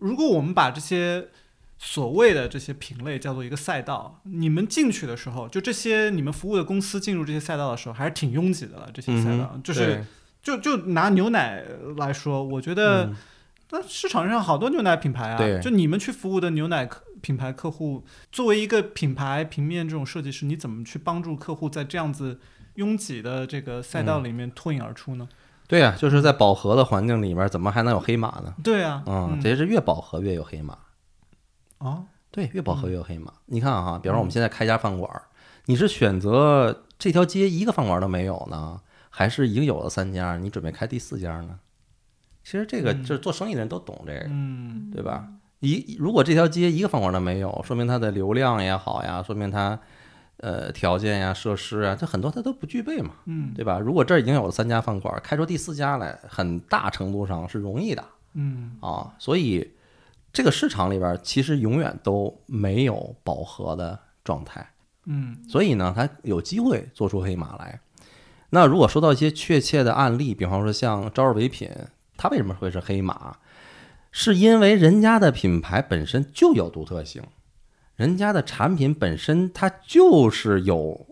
[0.00, 1.28] 如果我们把这些
[1.78, 8.90] 所谓的这些品类叫做一个赛道，你们进去的时候，就这些你们服务的公司进入这些赛道的时候，还是挺拥挤的了。
[8.92, 10.04] 这些赛道、嗯就是对
[10.42, 11.62] 就就拿牛奶
[11.96, 13.16] 来说，我觉得嗯
[13.70, 22.38] 那市场上好多牛奶品牌啊，对就你们去服务的牛奶客品牌客户，作为一个品牌平面这种设计师，你怎么去帮助客户在这样子
[22.74, 25.28] 拥挤的这个赛道里面脱颖而出呢？
[25.68, 28.54] 对呀、就是在饱和的环境里面，怎么还能有黑马呢？
[28.62, 30.76] 对啊，嗯，这是越饱和越有黑马。
[31.78, 33.32] 哦，对，越饱和越有黑马。
[33.46, 35.22] 你看哈，比方说我们现在开家饭馆儿，
[35.66, 38.78] 你是选择这条街一个饭馆都没有呢，
[39.14, 41.60] 还是已经有了三家，你准备开第四家呢？
[42.42, 45.28] 其实这个嗯就是做生意的人都懂这个，嗯对吧？
[45.60, 49.78] 一如果这条街一个饭馆都没有，说明它的流量也好呀，说明它
[50.38, 53.78] 呃条件呀、设施啊，它很多它都不具备嘛，嗯对吧？
[53.78, 58.04] 如果这儿已经有了三家饭馆，开出第四家来，很大程度上是容易的。
[58.32, 59.70] 嗯啊，所以
[60.32, 64.66] 这个市场里边儿其实永远都没有饱和的状态，
[65.04, 67.78] 嗯所以呢，它有机会做出黑马来。
[68.54, 71.70] 那如果说到一些确切的案例，比方说像朝日唯品，
[72.18, 73.38] 它为什么会是黑马？
[74.10, 77.22] 是因为人家的品牌本身就有独特性，
[77.96, 81.06] 人家的产品本身它就是有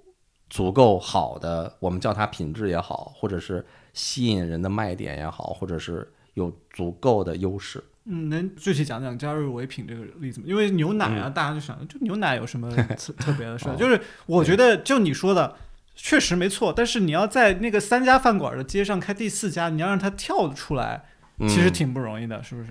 [0.51, 7.83] 足够好的，我们叫它品质也好，或者是吸引人的卖点也好，或者是有足够的优势。
[8.05, 10.47] 嗯，能具体讲讲加入唯品这个例子吗？
[10.47, 13.77] 因为牛奶啊，大家就想，就牛奶有什么特 特别的事儿？
[13.77, 15.57] 就是我觉得，就你说的。
[16.03, 21.05] 确实没错，但是你要在那个三家饭馆的街上开第四家，你要让它跳出来，
[21.41, 22.71] 其实嗯挺不容易的，是不是？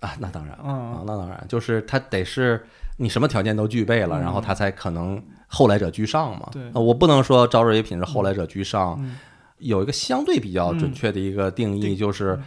[0.00, 2.62] 啊，那当然啊，嗯那当然，就是它得是
[2.98, 4.20] 你什么条件都具备了，嗯。
[4.20, 6.48] 然后它才可能后来者居上嘛。
[6.52, 6.70] 对。
[6.74, 9.16] 呃我不能说朝日唯品是后来者居上，嗯。
[9.58, 12.44] 有一个相对比较准确的一个定义，定就是嗯。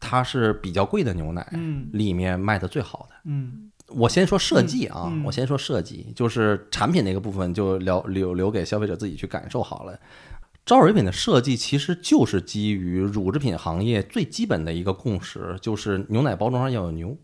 [0.00, 1.88] 它是比较贵的牛奶嗯。
[1.92, 3.14] 里面卖的最好的。
[3.24, 9.98] 嗯我先说设计啊，嗯嗯我先说设计，就是产品那个部分就留留留给消费者自己去感受好了。
[10.66, 17.16] 朝日唯品的设计其实就是基于乳制品行业最基本的一个共识，就是牛奶包装上要有牛，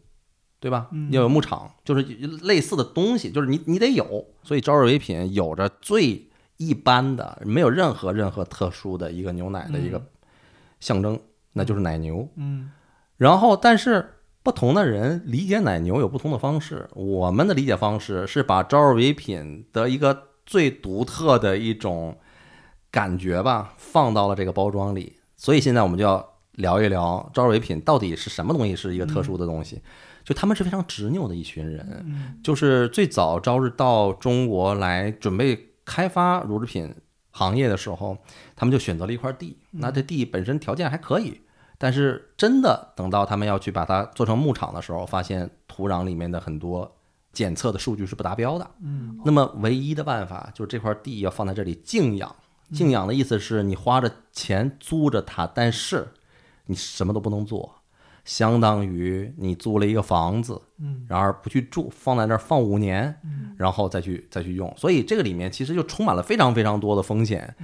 [0.61, 0.89] 对吧？
[0.93, 4.27] 嗯要有牧场，就是类似的东西，就是你你得有。
[4.43, 6.29] 所以朝日唯品有着最
[6.59, 10.05] 一般的，没有任何任何特殊的一个牛奶的一个
[10.79, 11.19] 象征，
[11.55, 12.29] 那就是奶牛。
[12.37, 12.71] 嗯
[13.17, 16.89] 然后，但是不同的人理解奶牛有不同的方式。
[16.95, 22.19] 我们的理解方式是把朝日唯品的一个最独特的一种
[22.91, 25.17] 感觉吧，放到了这个包装里。
[25.37, 29.81] 所以现在我们就要聊一聊朝日唯品到底是什么东西，是一个特殊的东西。
[30.23, 36.95] 就他们是非常执拗的一群人，嗯就是最早朝日到中国来准备开发乳制品
[37.31, 38.17] 行业的时候，
[38.55, 39.57] 他们就选择了一块地。
[39.71, 41.41] 那这地本身条件还可以，
[41.83, 46.95] 但是真的等到他们要去把它做成牧场的时候，发现土壤里面的很多
[47.33, 48.71] 检测的数据是不达标的。
[48.83, 52.37] 嗯那么唯一的办法就是这块地要放在这里静养。
[52.75, 56.07] 静养的意思是你花着钱租着它，但是
[56.67, 57.77] 你什么都不能做，
[58.25, 63.19] 相当于你租了一个房子，嗯然而不去住，放在那儿放五年，
[63.57, 64.73] 然后再去再去用。
[64.77, 67.57] 所以这个里面其实就充满了非常非常多的风险。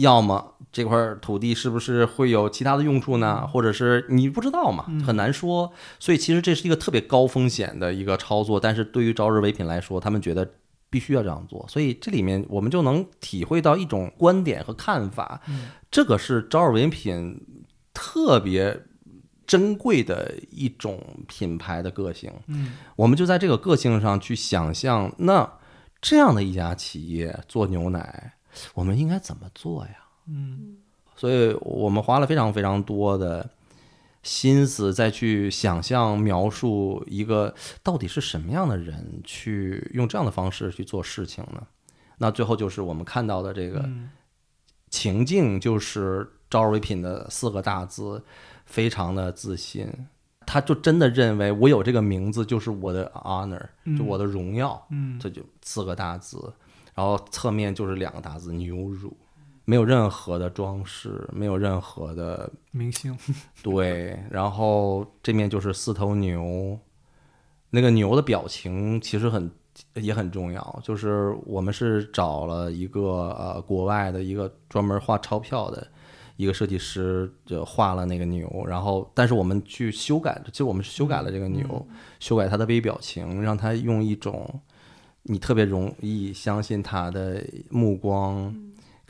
[0.00, 3.46] 要么这块土地是不是会有其他的用处呢？
[3.46, 5.72] 或者是你不知道嘛，很难说。
[6.00, 10.50] 所以其实这是一个特别高风险的一个操作，但是对于朝日唯品来说，他们觉得
[10.90, 11.64] 必须要这样做。
[11.68, 15.40] 所以这里面我们就能体会到一种观点和看法，
[15.92, 17.40] 这个是朝日唯品
[17.92, 18.76] 特别
[19.46, 22.32] 珍贵的一种品牌的个性。
[22.48, 25.48] 嗯我们就在这个个性上去想象，那
[26.02, 28.34] 这样的一家企业做牛奶，
[28.74, 29.94] 我们应该怎么做呀？
[30.26, 30.76] 嗯
[31.16, 33.48] 所以我们花了非常非常多的
[34.22, 41.62] 心思再去想象描述一个到底是什么样的人去用这样的方式去做事情呢？
[42.18, 44.10] 那最后就是我们看到的这个嗯
[44.88, 48.22] 情境，就是朝日唯品的四个大字，
[48.64, 49.86] 非常的自信。
[50.46, 54.80] 他就真的认为我有这个名字就是我的 honor，嗯就我的荣耀。
[54.90, 56.52] 嗯这就四个大字，
[56.94, 59.16] 然后侧面就是两个大字牛乳，
[59.66, 63.16] 没有任何的装饰，没有任何的明星，
[63.62, 66.78] 对，然后这面就是四头牛，
[67.70, 69.50] 那个牛的表情其实很
[69.94, 75.86] 也很重要，就是我们是找了一个呃国外的一个专门画钞票的
[76.36, 81.86] 一个设计师，就画了那个牛，然后但是我们去修改，其实我们是修改了这个牛，
[82.20, 84.60] 修改它的微表情，让它用一种
[85.22, 88.54] 你特别容易相信他的目光。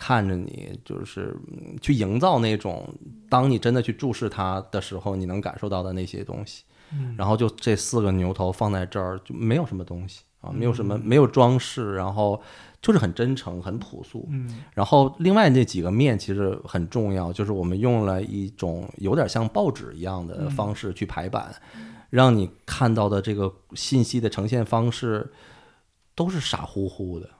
[0.06, 2.86] 看着你，就是嗯去营造那种，
[3.30, 6.64] 当你真的去注视它的时候，你能感受到的那些东西。
[6.92, 7.14] 嗯。
[7.16, 12.38] 然后就这四个牛头放在这儿，就没有什么东西啊，没有什么，没有装饰，然后
[12.82, 14.28] 就是很真诚、很朴素。
[14.30, 14.62] 嗯。
[14.74, 21.54] 然后另外那几个面其实很重要，就是我们用了一种有点像报纸一样的方式去排版，
[22.10, 25.32] 让你看到的这个信息的呈现方式
[26.14, 27.30] 都是傻乎乎的、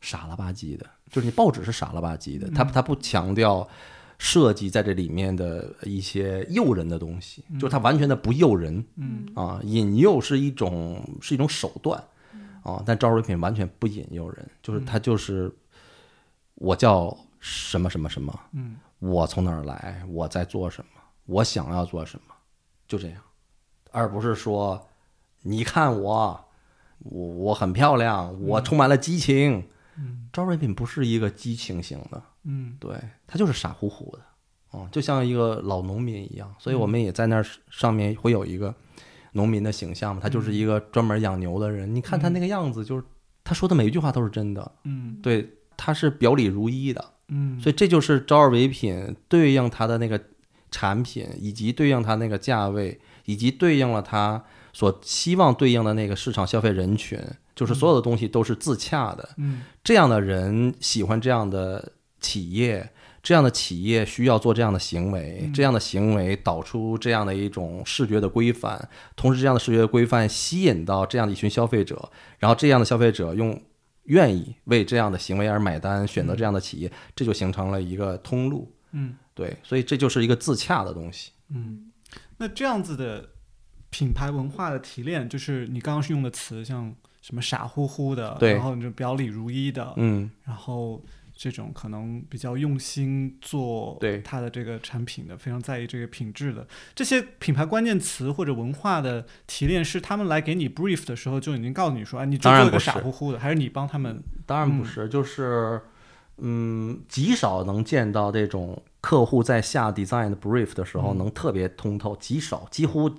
[0.00, 3.68] 傻了吧唧的，就是你报纸是傻了吧唧的，它它不强调。
[4.22, 9.26] 设计在这里面的一些诱人的东西，就是它完全的不诱人，嗯。
[9.34, 11.98] 啊，引诱是一种是一种手段
[12.62, 15.50] 啊，但招瑞品完全不引诱人，就是它就是
[16.56, 18.76] 我叫什么什么什么，嗯。
[18.98, 22.34] 我从哪儿来，我在做什么，我想要做什么，
[22.86, 23.22] 就这样，
[23.90, 24.86] 而不是说
[25.40, 26.44] 你看我，
[26.98, 29.64] 我我很漂亮，我充满了激情。
[30.00, 30.28] 嗯。
[30.32, 32.76] 招瑞品不是一个激情型的，嗯。
[32.80, 32.96] 对，
[33.26, 34.22] 他就是傻乎乎的，
[34.72, 38.74] 嗯、就像一个老农民一样，所以我们也在那儿上面会有一个
[39.32, 43.04] 农民的形象嘛，他就是一个专门养牛的人，你看他那个样子，就是
[43.44, 45.18] 他说的每一句话都是真的，嗯。
[45.22, 50.20] 对，他是表里如一的，嗯，所以这就是朝日唯品对应他的那个
[50.70, 57.18] 产品，以及对应他那个价位，以及对应了他所希望对应的那个市场消费人群，
[57.54, 59.28] 就是所有的东西都是自洽的。
[59.36, 62.90] 嗯这样的人喜欢这样的企业，
[63.22, 73.60] 这样的企业需要做这样的行为，嗯这样的行为导出这样的一种视觉的规范，同时这样的视觉的规范吸引到这样的一群消费者，然后这样的消费者用
[74.04, 78.70] 愿意为这样的行为而买单，选择这样的企业，这就形成了一个通路。
[78.92, 81.30] 嗯对，所以这就是一个自洽的东西。
[81.48, 81.90] 嗯，
[82.38, 83.30] 那这样子的
[83.88, 91.02] 品牌文化的提炼，就是你刚刚是用的词，像什么傻乎乎的，然后你就表里如一的，嗯，然后
[91.34, 94.20] 这种可能比较用心做对。
[94.22, 96.66] 它的这个产品的，非常在意这个品质的。
[96.94, 104.22] 这些品牌关键词或者文化的提炼，是他们来给你 brief 的时候就已经告诉你说，哎，你就做一个傻乎乎的，还是你帮他们？
[104.46, 105.80] 当然不是，就是
[106.38, 111.18] 嗯，极少能见到这种客户在下 design 的 brief 的时候嗯。
[111.18, 113.10] 能特别通透，极少，几乎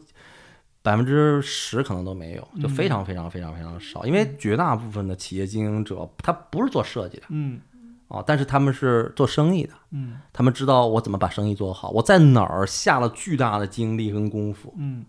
[0.82, 4.06] 百分之十可能都没有，就非常非常非常非常少。
[4.06, 7.60] 因为绝大部分的企业经营者他不是做设计的嗯
[8.08, 15.06] 啊，但是他们是做生意的，嗯他们知道我怎么把生意做好，我在哪儿下了巨大的精力跟功夫，嗯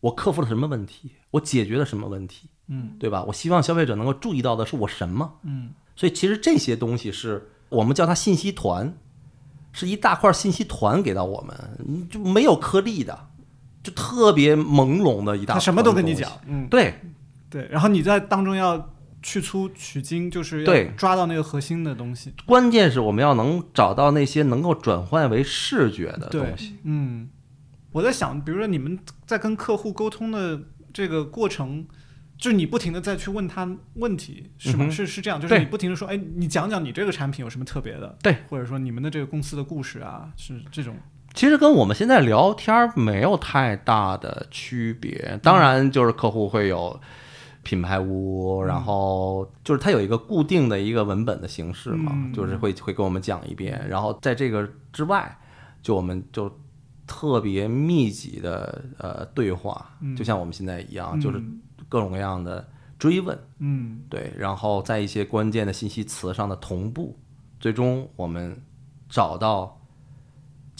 [0.00, 3.22] 我克服了什么问题，我解决了什么问题，嗯对吧？
[3.26, 5.30] 我希望消费者能够注意到的是我什么。
[5.42, 8.96] 嗯所以其实这些东西是我们叫它信息团，
[9.72, 11.54] 是一大块信息团给到我们，
[11.86, 13.28] 嗯就没有颗粒的，
[13.82, 15.54] 就特别朦胧的一大。
[15.54, 16.94] 他什么都跟你讲，嗯，对
[17.48, 22.32] 对，然后你在当中要去粗取精，就是要抓到那个核心的东西。
[22.46, 26.78] 关键是我们要能找到那些能够转换为视觉的东西。
[26.84, 27.28] 嗯，
[27.92, 30.60] 我在想，比如说你们在跟客户沟通的
[30.92, 31.86] 这个过程，
[32.38, 34.86] 就是你不停的再去问他问题，是吗？
[34.86, 40.96] 嗯是是这样，就是你不停的说，哎，你讲讲你这个产品有什么特别的，对，或者说你们的这个公司的故事啊，是这种，
[41.32, 46.98] 其实跟我们现在聊天儿没有太大的区别，当然就是客户会有
[47.62, 52.32] 品牌屋，然后就是它有一个固定的一个文本的形式嘛，嗯。
[52.32, 55.38] 就是会会跟我们讲一遍，然后在这个之外，
[55.82, 56.50] 就我们就
[57.06, 60.16] 特别密集的呃对话，嗯。
[60.16, 62.66] 就像我们现在一样，就是嗯各种各样的
[62.98, 64.00] 追问，嗯。
[64.08, 67.16] 对，然后在一些关键的信息词上的同步，
[67.60, 68.60] 最终我们
[69.08, 69.79] 找到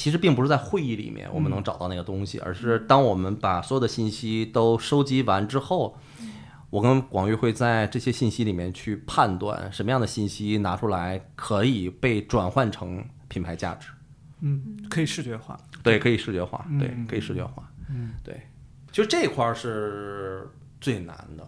[0.00, 5.94] 其实并不是在会议里面我们能找到那个东西，而是当我们把所有的信息都收集完之后，
[6.70, 13.88] 我跟广玉会在这些信息里面去判断什么样的信息拿出来可以被转换成品牌价值。
[14.40, 15.60] 嗯，可以视觉化。
[15.82, 18.40] 对，可以视觉化，对，嗯可以视觉化，嗯，对，
[18.90, 20.48] 就这块儿是
[20.80, 21.46] 最难的，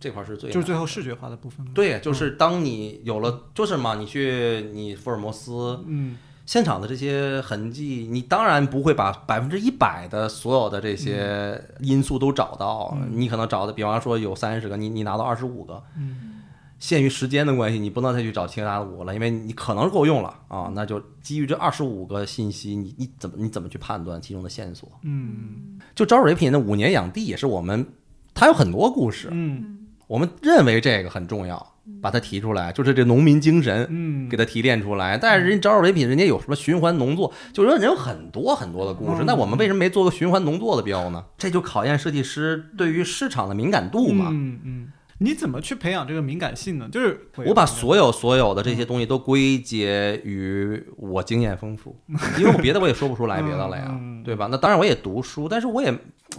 [0.00, 6.16] 这块儿是最就是最后视觉化的部分。，对，就是当你有了，就是嘛，你去你福尔摩斯嗯
[6.46, 13.08] 现场的这些痕迹，你当然不会把百分之一百的所有的这些因素都找到，嗯。
[13.12, 16.32] 你可能找的，比方说有三十个，你你拿到二十五个，嗯。
[16.78, 24.90] 限于时间的关系，你不能再去找其他的五个了，因为你可能够用了啊，那就基于这二十五个信息，你你怎么你怎么去判断其中的线索？
[25.02, 25.78] 嗯。
[25.94, 27.86] 就招水品的五年养地也是我们，
[28.34, 29.86] 它有很多故事，嗯。
[30.06, 33.86] 我们认为这个很重要，把它提出来，就是这农民精神。
[33.90, 39.22] 嗯，给它提炼出来，但是人家招惹唯品，人家有什么循环农作，就是说人有很多很多的故事。
[39.22, 41.24] 嗯那我们为什么没做个循环农作的标呢？
[41.38, 44.28] 这就考验设计师对于市场的敏感度嘛。
[44.30, 46.88] 嗯嗯，你怎么去培养这个敏感性呢？
[46.90, 51.96] 就是我把所有所有的这些东西都归结于我经验丰富，
[52.38, 54.48] 因为我别的我也说不出来别的了呀对吧？
[54.50, 55.92] 那当然我也读书，但是我也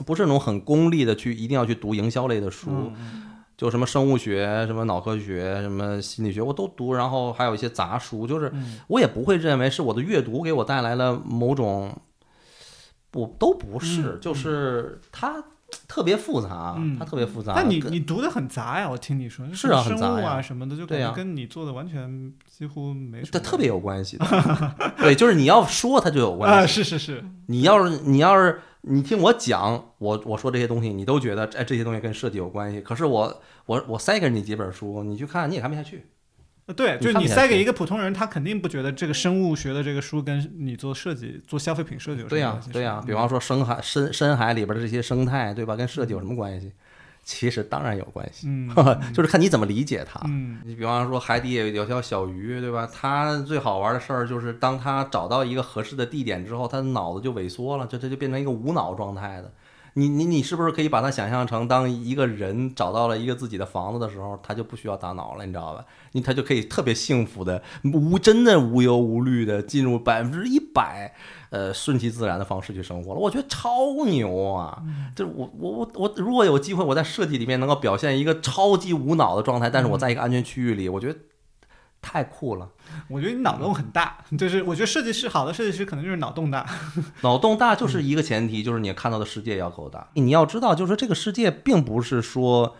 [0.05, 2.93] 不是那种很功利的去一定要去读营销类的书，嗯
[3.57, 11.97] 就什么生物学、什么脑科学、什么心理学我都读，然后还有一些杂书，就是嗯我也不会认为是我的阅读给我带来了某种，
[13.11, 15.43] 不都不是，嗯就是它
[15.87, 17.53] 特别复杂，嗯它特别复杂。
[17.55, 23.29] 但你你读的很杂呀，我听你说是啊生物啊什么的，就感觉跟你做的完全几乎没什么。
[23.31, 24.25] 它特别有关系的，
[24.97, 26.83] 对，就是你要说它就有啊，关系。
[26.83, 36.05] 是是是，你要是你要是你听我讲，我我说这些东西，你都觉得哎这些东西跟设计有关系，可是我我我塞给你几本书，你去看你也看不下去。
[36.67, 42.71] 呃对，就是你塞给一个普通人，他肯定不觉得这个生物学的这个书跟你做设计、做消费品设计有什、么关系？
[42.71, 45.75] 对呀、比方说深海深深海里边的这些生态，对吧？
[45.75, 46.71] 跟设计有什么关系？
[47.23, 48.69] 其实当然有关系， 嗯
[49.13, 50.19] 就是看你怎么理解它。
[50.25, 52.87] 嗯你比方说海底有有条小鱼，对吧？
[52.91, 59.51] 它最好玩的事儿就是，当它找到一个合适的地点之后，它的脑子就萎缩了，就这就变成一个无脑状态的。
[59.97, 65.85] 你你你是不是可以把它想象成，当一个人找到了一个自己的房子的时候，他就不需要大脑了，你知道吧？
[66.11, 71.13] 你他就可以特别幸福的、无真的无忧无虑的进入百分之一百，
[71.49, 73.19] 呃，顺其自然的方式去生活了。
[73.19, 74.83] 我觉得超牛啊！
[75.15, 81.17] 这我我我我，如果有机会，我在设计里面能够表现一个超级无脑的状态，但是我在一个安全区域里，我觉得
[82.05, 82.69] 太酷了。
[83.09, 86.63] 我觉得你脑洞很大， 就是我觉得设计师好的设计师可能就是脑洞大。
[87.21, 90.07] 脑洞大就是一个前提，就是你看到的世界要够大。
[90.13, 92.75] 你要知道，就是这个世界并不是说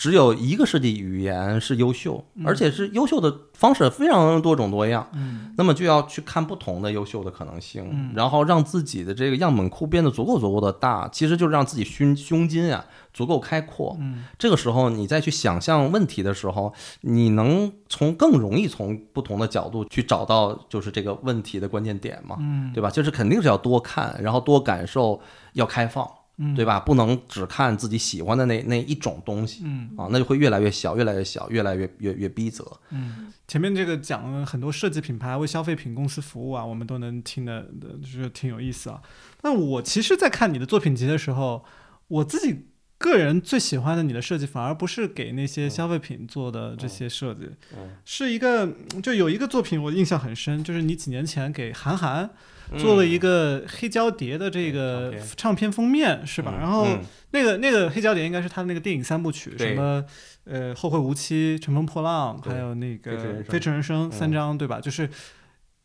[0.00, 5.06] 只有一个设计语言是优秀，而且是优秀的方式非常多种多样。
[5.12, 5.52] 嗯。
[5.58, 8.10] 那么就要去看不同的优秀的可能性，嗯。
[8.16, 12.82] 然后让自己的这个样本库变得足够足够的大，其实就是让自己胸胸襟啊
[13.12, 13.94] 足够开阔。
[14.00, 14.24] 嗯。
[14.38, 16.72] 这个时候你再去想象问题的时候，
[17.02, 22.72] 你能从更容易从不同的角度去找到就是这个问题的关键点嘛，嗯。
[22.72, 22.88] 对吧？
[22.88, 25.20] 就是肯定是要多看，然后多感受，
[25.52, 26.10] 要开放，
[26.42, 26.80] 嗯对吧？
[26.80, 32.66] 不能只看自己喜欢的那那一种东西嗯啊，那就会越来越小，越来越小，越来越越越逼仄。
[32.88, 37.66] 嗯，前面这个讲了很多设计品牌为消费品公司服务啊，我们都能听的，
[38.00, 39.02] 就是挺有意思啊。
[39.42, 41.64] 那我其实，在看你的作品集的时候，
[42.08, 42.66] 我自己
[42.96, 48.70] 个人最喜欢的你的设计，反而不是给那些消费品做的这些设计，嗯是一个
[49.02, 52.30] 就有一个作品我印象很深，就是你几年前给韩寒
[52.78, 55.70] 做了一个黑胶碟的这个嗯唱片。
[55.70, 56.52] 封面，是吧？
[56.56, 57.00] 嗯然后嗯。
[57.32, 60.04] 那个那个黑胶碟应该是他的那个电影三部曲，什么
[60.44, 63.12] 呃《后会无期》《乘风破浪》，还有那个
[63.44, 64.80] 《飞驰人生三张，对吧？
[64.80, 65.08] 就是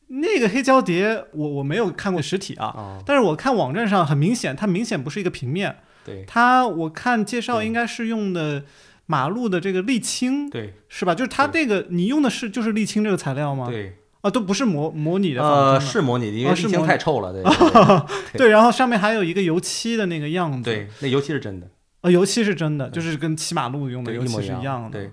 [0.08, 6.26] 那个黑胶碟，我我没有看过实体啊，啊，但是我看网站上很明显，它明显不是一个平面，对。
[6.26, 8.64] 它我看介绍应该是用的
[9.06, 10.74] 马路的这个沥青，对。
[10.90, 11.14] 是吧？
[11.14, 13.68] 就是它那个你用的是就是沥青这个材料吗？
[13.70, 17.44] 对，啊，都不是模模拟的呃，是模拟的，因为沥青哦是模拟太臭了，对
[18.34, 21.68] 对对，然后上面还有一个油漆的那个样子，对，那油漆是真的，
[22.02, 24.98] 呃，油漆是真的，就是跟骑马路用的，油漆是一样的。
[25.00, 25.12] 对，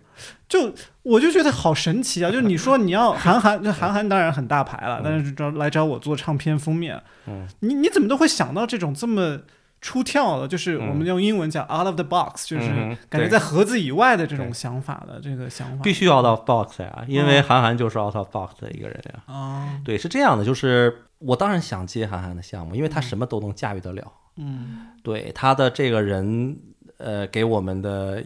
[0.48, 2.30] 就我就觉得好神奇啊！
[2.30, 9.40] 就是你说你要 韩寒，那韩寒当然很大牌了，但是找来找我做唱片封面，嗯，你你怎么都会想到这种这么
[9.82, 15.82] 出跳的，就是我们用英文讲 out of the box，就是感觉在盒子以外的这种想法的这个想法。
[15.82, 19.22] 必须 out of box 呀，因哦为韩寒就是 out of box 的一个人呀。
[19.26, 24.10] 啊，对，是这样的，就是我当然想接韩寒的项目，因为他什么都能驾驭得了。
[24.36, 24.86] 嗯。
[25.02, 26.56] 对他的这个人，
[26.98, 28.22] 呃，给我们的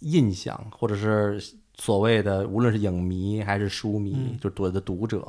[0.00, 1.40] 印象，或者是
[1.76, 4.36] 所谓的无论是影迷还是书迷，嗯。
[4.40, 5.24] 就是我的读者，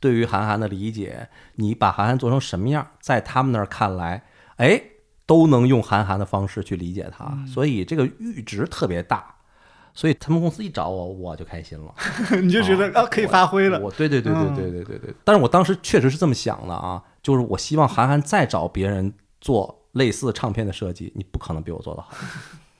[0.00, 4.22] 对于韩寒的理解，你把韩寒做成什么样，在他们那儿看来，
[4.56, 4.80] 哎，
[5.26, 9.34] 都能用韩寒的方式去理解他，嗯所以这个阈值特别大。
[9.94, 11.94] 所以他们公司一找我，我就开心了。
[12.42, 13.78] 你就觉得啊可以发挥了。
[13.78, 15.14] 我对对对对对对对。
[15.22, 22.08] 但是我当时确实是这么想的啊，就是我希望韩寒再找别人做类似唱片的设计，你不可能比我做得好。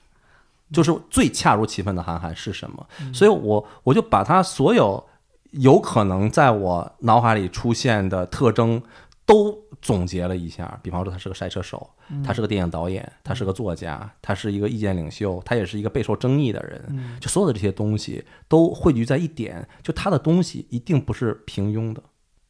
[0.73, 2.83] 就是最恰如其分的韩寒是什么？
[3.13, 5.05] 所以我我就把他所有
[5.51, 8.81] 有可能在我脑海里出现的特征
[9.25, 10.79] 都总结了一下。
[10.83, 11.89] 比方说，他是个赛车手，
[12.23, 17.17] 他是个电影导演，他是个作家，他是一个意见领袖，他也是一个备受争议的人。
[17.19, 22.03] 就所有的这些东西都汇聚在一点，就他的东西一定不是平庸的，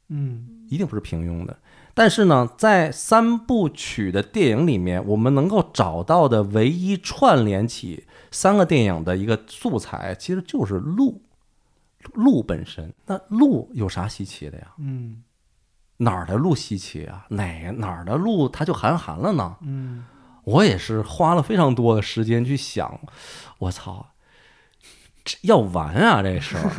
[0.09, 1.57] 嗯一定不是平庸的。
[1.95, 11.21] 但是呢，在三部曲的电影里面，我们能够找到的唯一串联起三个电影的一个素材，其实就是路，
[12.13, 12.91] 路本身。
[13.05, 14.73] 那路有啥稀奇的呀？
[14.79, 15.21] 嗯
[15.97, 17.25] 哪儿的路稀奇啊？
[17.29, 19.55] 哪哪儿的路它就韩寒了呢？
[19.61, 20.03] 嗯
[20.45, 22.99] 我也是花了非常多的时间去想，
[23.59, 24.07] 我操，
[25.23, 26.69] 这要完啊这事儿，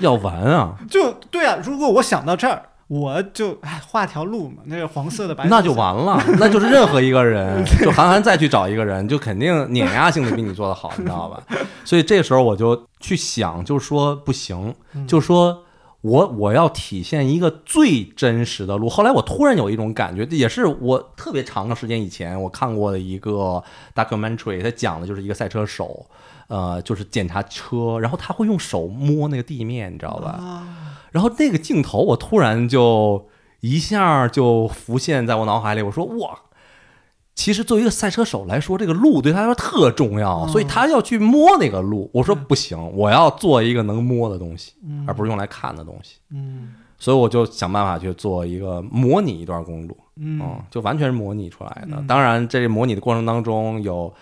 [0.00, 0.76] 要完啊！
[0.90, 11.42] 就对啊，如果我想到这儿，我就哎画条路嘛，那个黄色的白色那就完了， 那就是任何一个人， 就韩寒再去找一个人，就肯定碾压性的比你做的好，你知道吧？
[11.86, 14.74] 所以这时候我就去想，就是说不行，
[15.08, 15.64] 就说
[16.02, 18.88] 我我要体现一个最真实的路。
[18.88, 23.62] 后来我突然有一种感觉，也是我特别长的时间以前我看过的一个
[23.94, 26.06] documentary，它讲的就是一个赛车手，
[26.48, 30.30] 呃，就是检查车，然后他会用手摸那个地面，你知道吧？
[30.30, 33.28] 啊，然后那个镜头，我突然就
[33.60, 35.82] 一下就浮现在我脑海里。
[35.82, 36.38] 我说哇，
[37.40, 42.10] 其实作为一个赛车手来说，这个路对他来说特重要，所以他要去摸那个路。
[42.12, 44.74] 我说不行，我要做一个能摸的东西，
[45.06, 46.16] 而不是用来看的东西。
[46.30, 52.04] 嗯所以我就想办法去做一个模拟一段公路，嗯嗯，就完全是模拟出来的。
[52.06, 54.12] 当然，这模拟的过程当中有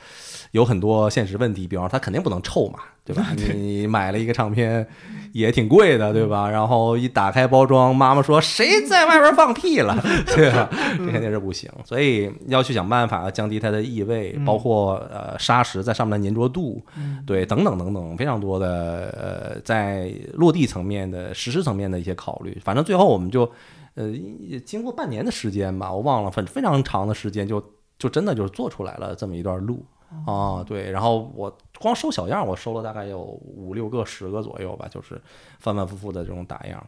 [0.53, 3.27] 有很多现实问题，比方说它肯定不能臭嘛， 对吧？
[3.37, 4.87] 你你买了一个唱片
[5.33, 6.49] 也挺贵的，对吧？
[6.49, 9.95] 然后一打开包装，妈妈说谁在外边放屁了，
[10.35, 10.69] 对吧？
[10.99, 16.83] 这肯定是不行，所以要去想办法降低它的异味，包括呃砂石在上面的粘着度，
[17.27, 19.15] 对，等等等等，非常多的
[19.55, 22.59] 呃在落地层面的实施层面的一些考虑。
[22.65, 23.51] 反正最后我们就
[23.95, 27.63] 呃也经过半年的时间吧，我忘了，反正非常长的时间就
[27.99, 29.85] 就真的就是做出来了这么一段路。
[30.27, 35.21] 啊，对，然后我光收小样，我收了大概有五六个、十个左右吧，就是
[35.59, 36.85] 反反复复的这种打样。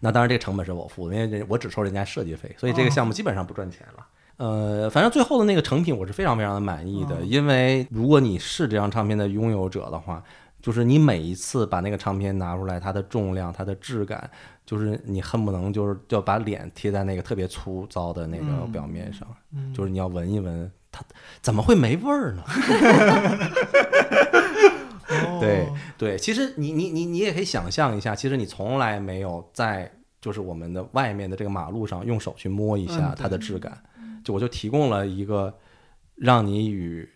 [0.00, 4.06] 那当然，这个成本是我付的，因为人我只收人家设计费，所以这个项目基本上不赚钱了。
[4.36, 10.22] 呃，反正最后的那个成品我是非常非常的满意的，因为如果你是这张唱片的拥有者的话，
[10.60, 14.28] 就是你每一次把那个唱片拿出来，它的重量、它的质感，
[14.66, 19.26] 就是你恨不能就是要把脸贴在那个特别粗糙的那个表面上，
[19.72, 21.04] 就是你要闻一闻，它
[21.42, 22.44] 怎么会没味儿呢？
[25.08, 25.68] 哦对
[25.98, 29.90] 对，其实你你你你也可以想象一下，其实你从来没有在
[30.20, 33.82] 就是我们的外面的这个马路上用手去摸一下嗯它的质感，
[34.24, 35.52] 就我就提供了一个
[36.16, 37.08] 让你与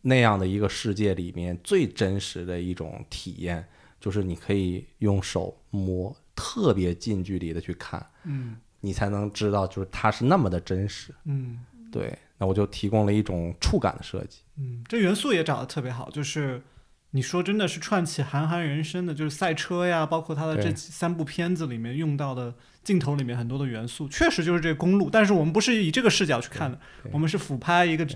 [0.00, 3.64] 那样的一个世界里面最真实的一种体验，
[4.00, 11.14] 就是你可以用手摸，特别近距离的去看，嗯你才能知道就是它是那么的真实。
[11.24, 11.60] 嗯
[11.92, 14.38] 对，那我就提供了一种触感的设计。
[14.58, 16.62] 嗯，这元素也找的特别好，就是
[17.10, 25.10] 你说真的是串起韩寒人生的，就是赛车呀，包括他的这几三部片子里面用到的镜头里面很多的元素，确实就是这个公路。
[25.10, 26.80] 但是我们不是以这个视角去看的，
[27.12, 28.06] 我们是俯拍一个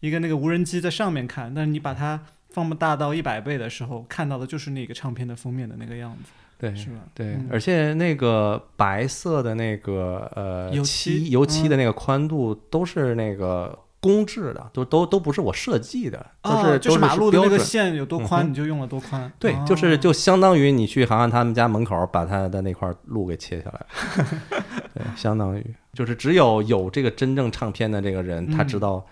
[0.00, 6.96] 一个那个无人机在上面看，但是你把它放大到一百倍的时候，看到的就是那个唱片的封面的那个样子，对，是吧？
[7.14, 7.48] 对，嗯。
[7.50, 11.24] 而且那个白色的那个呃油漆？
[11.24, 17.48] 漆油漆的那个宽度都是那个公制的，都都都不是我设计的，都啊，是都就是马路的那。
[17.48, 19.30] 个线有多宽，嗯你就用了多宽。
[19.38, 19.64] 对，哦。
[19.66, 23.78] 就是就相当于你去韩寒他们家门口把他的那块路给切下来。
[23.78, 24.26] 了，
[24.94, 29.06] 对，相当于就是只有有这个真正唱片的这个人，他知嗯道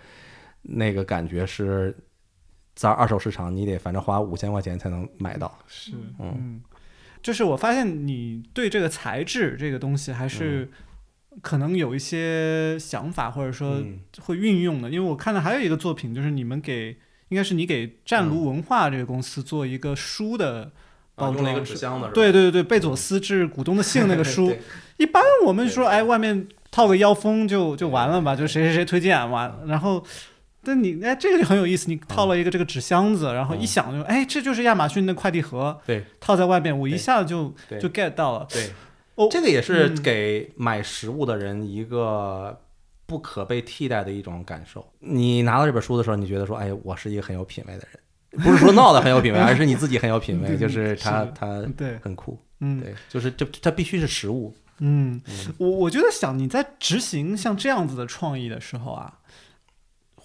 [0.62, 1.95] 那个感觉是
[2.74, 6.34] 在二手市场你得反正花五千块钱才能买到，是，嗯。
[6.38, 6.61] 嗯，
[7.25, 10.68] 就是我发现你对这个材质这个东西还是
[11.41, 13.99] 可能有一些想法，或者说嗯。
[14.20, 14.91] 会运用的。
[14.91, 16.99] 因为我看到还有一个作品，就是你们给
[17.31, 20.70] 应该是你给湛卢文化这个公司做一个书的
[21.14, 24.61] 包装，一个纸箱子，对对对对，贝佐斯致股东的信那个 书对，
[24.99, 30.05] 一般我们说哎外面套个腰封就就完了吧，就谁谁谁推荐完了，然后。
[30.65, 38.47] 但你哎，这个就很有意思，你套了一个这个纸箱子，然后一想就哎，这就是亚马逊的快递盒，对，套在外边，我一下子就就 get 到了。
[38.51, 38.71] 对，
[39.17, 40.03] 哦这个也是嗯。
[40.03, 42.61] 给买食物的人一个
[43.07, 44.85] 不可被替代的一种感受。
[45.01, 52.81] 你拿到这本书的时候，你觉得说，哎，我是一个很有品位的人，不是说闹得很有品味，而是你自己很有品味， 就是他是他对，很酷，嗯。
[52.81, 55.21] 对，就是这它必须是食物，嗯，
[55.59, 59.21] 我我就在想，你在执行像这样子的创意的时候啊，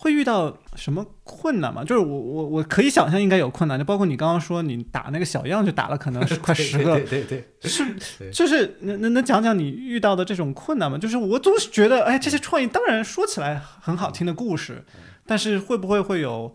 [0.02, 1.84] 会遇到什么困难吗？
[1.84, 7.84] 就是我我我可以想象应该有困难，就包括你刚刚说你打那个小样就打了可能是 快十个，对对对对，是
[8.18, 10.97] 对就是能能能讲讲你遇到的这种困难吗？
[10.97, 14.86] 就是我总是觉得，哎，这些创意当然说起来很好听的故事，
[15.26, 16.54] 但是会不会会有？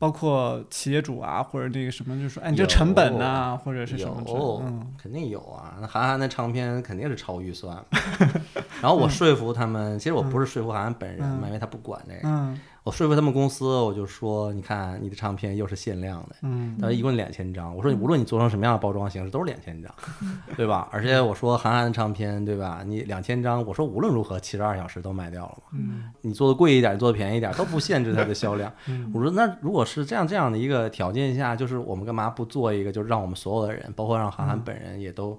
[0.00, 4.38] 包括企业主啊，或者那个什么，就是说，哎，你这成本呐、或者是什么之类的？
[4.40, 5.76] 有嗯肯定有啊。
[5.78, 7.76] 那韩寒的唱片肯定是超预算，
[8.80, 12.20] 然后我说服他们，其实我不是说服韩寒本人嘛，因为他不管这个。
[12.24, 17.76] 嗯我说服他们公司，我就说，你看你的唱片又是限量的，嗯他说一共两千张。
[17.76, 19.94] 我说你无论你做成什么样的包装形式，都是两千张，
[20.56, 20.88] 对吧？
[20.90, 22.82] 而且我说韩寒的唱片，对吧？
[22.86, 25.64] 你两千张，我说无论如何七十二小时都卖掉了嘛。
[25.72, 28.72] 嗯你做的贵一点，你做的便宜一点，都不限制它的销量。
[28.88, 35.38] 嗯我说那如果是这样这样的一个条件下，就是我们干嘛不做一个，就是让我们所有的人，包括让韩寒本人也都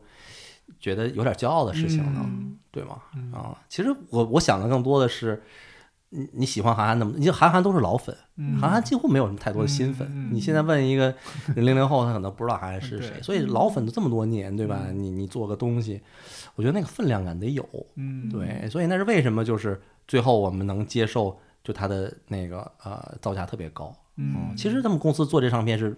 [0.80, 2.22] 觉得有点骄傲的事情呢？
[2.24, 3.02] 嗯对吗？
[3.34, 5.44] 啊，其实我我想的更多的是，
[6.14, 10.30] 你你喜欢韩寒那么，你就韩寒都是老粉，嗯韩寒几乎没有什么太多的新粉。
[10.32, 11.14] 你现在问一个
[11.56, 14.88] 零零后，他可能不知道韩寒是谁，所以老粉都这么多年，对吧？
[14.94, 16.02] 你你做个东西，
[16.56, 17.66] 我觉得那个分量感得有。
[17.96, 23.96] 嗯，对，所以那是为什么就是最后我们能接受，就他的那个呃造价特别高。
[24.18, 25.98] 嗯其实他们公司做这唱片是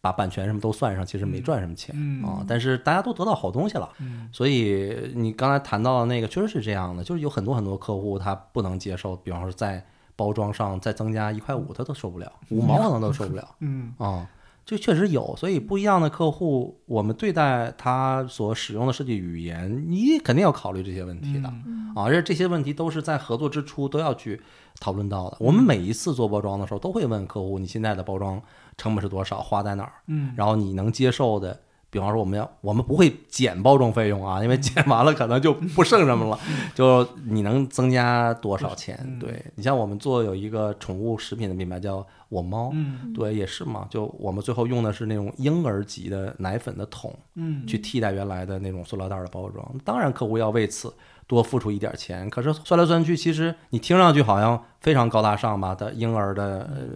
[0.00, 3.88] 把版权什么都算上，其实没赚什么钱嗯啊，但是大家都得到好东西了。
[4.00, 9.84] 嗯所以你刚才谈到的那个确实是这样的，就是有很多很多客户他不能接受，比方说在
[10.14, 14.28] 包装上再增加一块五，他都受不了，五毛可能都受不了嗯啊。
[14.64, 21.50] 这确实有，所以不一样的客户，我们对待他所使用的设计语言，你肯定要考虑这些问题的。
[21.64, 24.42] 嗯啊，而且这些问题都是在合作之初都要去
[24.78, 25.38] 讨论到的。
[25.40, 28.42] 我们每一次做包装的时候，都会问客户：你现在的包装
[28.78, 29.92] 成本是多少，花在哪儿？
[30.06, 31.60] 嗯然后你能接受的，
[31.90, 36.38] 比方说我们要，我们不会减包装费用啊，因为减完了可能就不剩什么了。
[36.74, 39.18] 就你能增加多少钱？
[39.18, 43.86] 对你像我们做有一个宠物食品的品牌叫我猫，嗯对，也是嘛。
[43.90, 49.66] 就我们最后用的是那种婴儿级的奶粉的桶，嗯去替代原来的那种塑料袋儿的包装。
[49.84, 50.92] 当然，客户要为此
[51.26, 56.86] 多付出一点钱，可是算来算去，其实你听上去好像非常高大上吧的婴儿的、呃、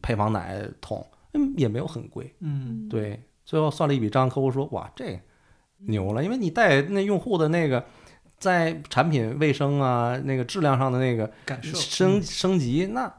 [0.00, 1.04] 配方奶桶，
[1.34, 2.34] 嗯，也没有很贵。
[2.40, 5.20] 嗯对，最后算了一笔账，客户说：“哇，这
[5.78, 7.84] 牛了，因为你带那用户的那个。”
[8.36, 13.10] 在产品卫生啊，那个质量上的那个感受升升级，那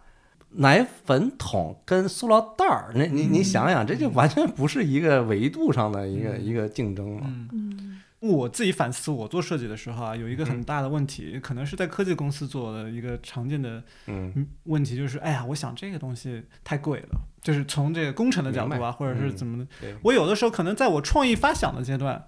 [0.50, 7.22] 奶粉桶跟塑料袋儿，那你你想想，这就完全不是一个维度上的一个一个竞争嘛。
[7.52, 8.02] 嗯。
[8.26, 13.84] 嗯我自己反思，我做设计的时候啊，有一个很大的问题，可能是在科技公司做的一个常见的
[14.64, 22.26] 问题，就是哎呀，我想这个东西太贵了，就是从这个工程的角度啊，或者是嗯怎么的，对，我有的时候可能在我创意发想的阶段，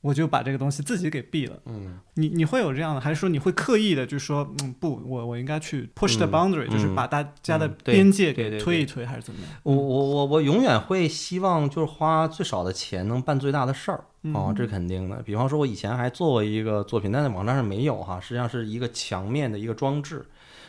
[0.00, 1.60] 我就把这个东西自己给毙了。
[1.66, 9.50] 嗯你你会有这样的，还是说你会刻意的，就是说，嗯，不，我我应该去 push the 嗯 boundary，、嗯就是把大家的边界给推一推，还是怎么样？
[9.62, 15.22] 我我我我永远会希望就是花最少的钱能办最大的事儿哦，这肯定的。
[15.22, 20.26] 比方说，我以前还做过一个作品，但在网站上没有哈，实际上是一个墙面的一个装置。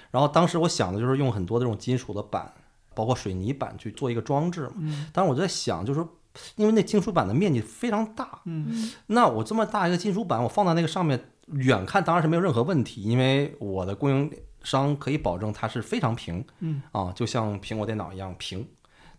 [0.09, 2.53] 然后当时我想的就是用很多这种金属的板，
[2.93, 4.73] 包括水泥板去做一个装置嘛。
[4.79, 6.09] 嗯当时我就在想，就是说
[6.55, 14.31] 因为那金属板的面积非常大，嗯那我这么大一个金属板，我放在那个上面，远看当然是没有任何问题，因为我的供应
[14.63, 18.65] 商可以保证它是非常平，嗯啊，就像苹果电脑一样平。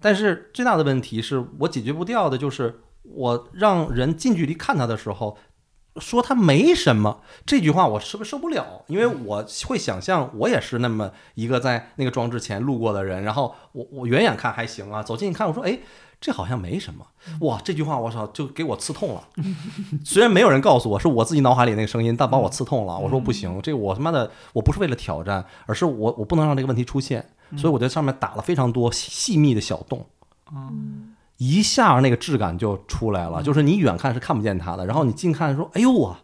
[0.00, 5.36] 但是最大的问题是我解决不掉的，就是我让人近距离看他的时候，
[5.96, 8.84] 说他没什么，这句话我是不是受不了？
[8.86, 15.78] 因为我会想象我也是那么一个在那个装置前路过的人，然后我我远远看还行啊，走近一看，我说哎。
[16.24, 17.04] 这好像没什么，
[17.40, 17.60] 哇！
[17.64, 19.28] 这句话我操，就给我刺痛了。
[20.04, 22.96] 虽然没有人告诉我，是我自己脑海里那个声音，但把我刺痛了。
[22.96, 30.06] 我说不行，这我他妈的，我不是为了挑战，而是我我不能让这个问题出现，所以我在上面打了非常多细细密的小洞，
[30.52, 31.11] 嗯
[31.50, 33.42] 一下那个质感就出来了。
[33.42, 36.20] 就是你远看是看不见它的，然后你近看说，哎呦啊，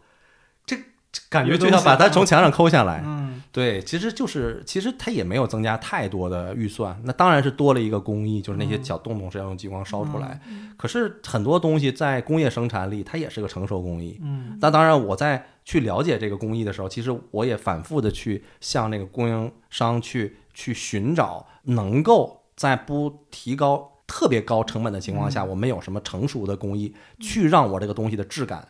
[0.65, 0.77] 这
[1.11, 3.03] 这感觉就像把它从墙上抠下来。
[3.05, 10.39] 嗯对，其实就是其实它也没有增加太多的预算，那当然是多了一个工艺，就是那些小洞洞是要用激光烧出来。
[10.77, 14.21] 可是很多东西在工业生产里，它也是个成熟工艺。
[14.23, 28.67] 嗯那当然，我在去了解这个工艺的时候，其实我也反复的去向那个供应商去去寻找能够在不提高特别高成本的情况下，我没有什么成熟的工艺，去让我这个东西的质感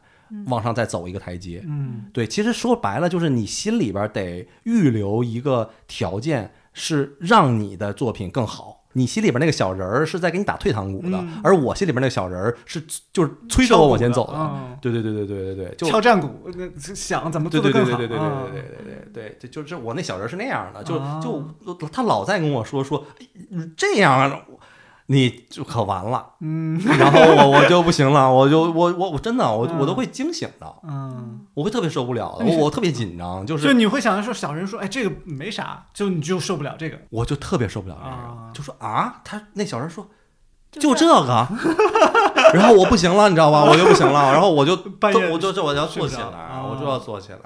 [0.49, 1.62] 往上再走一个台阶。
[1.66, 8.74] 嗯对，其实说白了就是你心里边得预留一个条件，是让你的作品更好。
[8.95, 12.82] 你心里边那个小人儿是在给你打退堂鼓的，嗯而我心里边那个小人儿是
[13.12, 14.32] 就是催着我往前走的。
[14.34, 17.97] 嗯对对对对对对对，就敲战鼓，呃想怎么对做得更好。
[17.97, 21.45] 对对对对对对啊对对对对对，就就是我那小人是那样的，就啊就
[21.93, 23.26] 他老在跟我说说哎
[23.76, 24.43] 这样啊
[25.11, 26.79] 你就可完了，嗯。
[26.99, 36.99] 然后我我就不行了，我就我我我真的我我都会惊醒的，嗯，我会特别受不了的，我我特别紧张，就是就你会想着说小人说，哎，这个没啥，就你就受不了这个。
[37.11, 38.49] 我就特别受不了这啊。
[38.49, 40.07] 个，就说啊，他那小人说
[40.71, 41.49] 就就这个，
[42.55, 43.65] 然后我不行了，你知道吧？
[43.65, 47.39] 我就不行了，然后我就 半夜我就这我就要坐起来，啊我就要坐起来。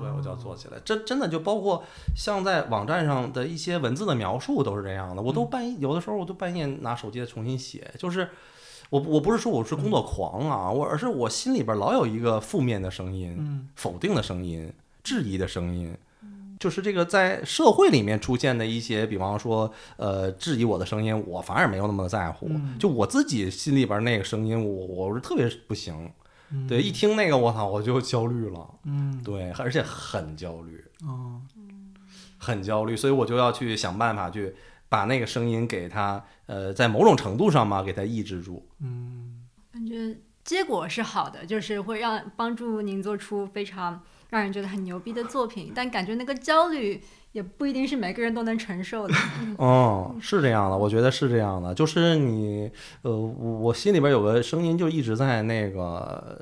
[0.00, 0.78] 对，我就要坐起来。
[0.84, 1.82] 这真的就包括
[2.14, 8.28] 像在网站上的一些文字的描述都是这样的，我都半夜有的时候我都半夜拿手机再重新写，就是
[8.90, 14.72] 我我不是说我是工作狂啊，我而是我心里边老有一个负面的声音、嗯否定的声音、
[15.02, 15.96] 质疑的声音。
[16.58, 22.46] 就是这个在社会里面出现的一些，比方说，呃，质疑我的声音，我反而没有那么在乎。
[22.50, 26.10] 嗯就我自己心里边那个声音，我我是特别不行。
[26.50, 28.66] 嗯对，一听那个，我操，我就焦虑了。
[28.84, 31.40] 嗯对，而且很焦虑，哦
[32.38, 34.54] 很焦虑，所以我就要去想办法去
[34.88, 38.66] 把那个声音给它，呃，在某种程度上嘛，给它抑制住。
[38.80, 47.02] 嗯感觉结果是好的，就是会让帮助您做出非常让人觉得很牛逼的作品，但感觉那个焦虑
[47.32, 49.14] 也不一定是每个人都能承受的。
[49.58, 52.70] 哦，是这样的，我觉得是这样的，就是你，
[53.02, 56.38] 呃，我我心里边有个声音，就一直在那个，呃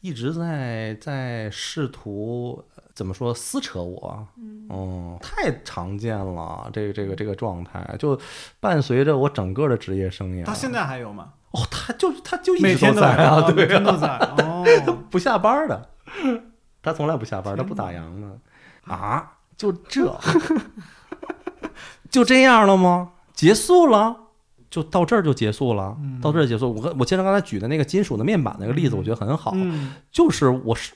[0.00, 4.26] 一直在在试图呃怎么说撕扯我，
[4.70, 8.18] 嗯，太常见了，这个这个这个状态，就
[8.60, 10.44] 伴随着我整个的职业生涯。
[10.44, 11.32] 他现在还有吗？
[11.50, 14.06] 哦，他就他就一每直都在啊，每对啊，天都在。
[14.08, 14.64] 哦，
[15.10, 15.90] 不下班的，
[16.82, 18.38] 他从来不下班，他不打烊的
[18.84, 20.18] 啊，就这，
[22.10, 23.10] 就这样了吗？
[23.34, 24.16] 结束了？
[24.70, 25.96] 就到这儿就结束了？
[26.00, 26.72] 嗯到这儿结束？
[26.72, 30.92] 我跟我接着刚才举的那个金属的面板那个例子，我觉得很好，嗯就是我是。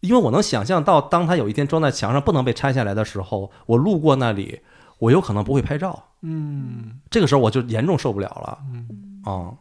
[0.00, 4.60] 因为我能想象到，当他有一天装在墙上不能被拆下来的时候，我路过那里，
[4.98, 6.04] 我有可能不会拍照。
[6.20, 8.58] 嗯这个时候我就严重受不了了。
[8.70, 9.54] 嗯啊、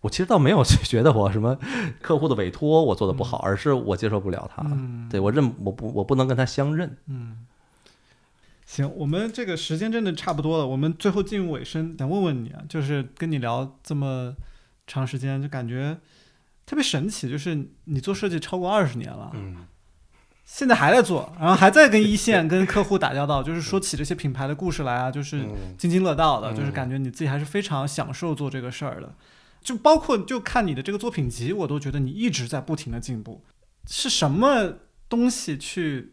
[0.00, 1.58] 我其实倒没有 觉得我什么
[2.00, 4.62] 客户的委托我做的不好，而是我接受不了他。
[4.64, 6.96] 嗯，对我认我不我不能跟他相认。
[7.06, 7.44] 嗯。
[8.64, 14.34] 行，我们这个时间真的差不多了，我们最后进入尾声，想问问你啊，就是跟你聊这么
[14.86, 15.96] 长时间，就感觉
[16.66, 19.56] 特别神奇，就是你做设计超过二十年了，嗯
[20.44, 29.14] 现在还在做，然后还在跟一 线跟客户打交道，就是说起这些品牌的故事来啊，就是嗯津津乐道的，嗯就是感觉你自己还是非常享受做这个事儿的。
[29.62, 33.42] 就包括就看你的这个作品集，我都觉得你一直在不停的进步。
[33.86, 34.74] 是什么
[35.08, 36.12] 东西去，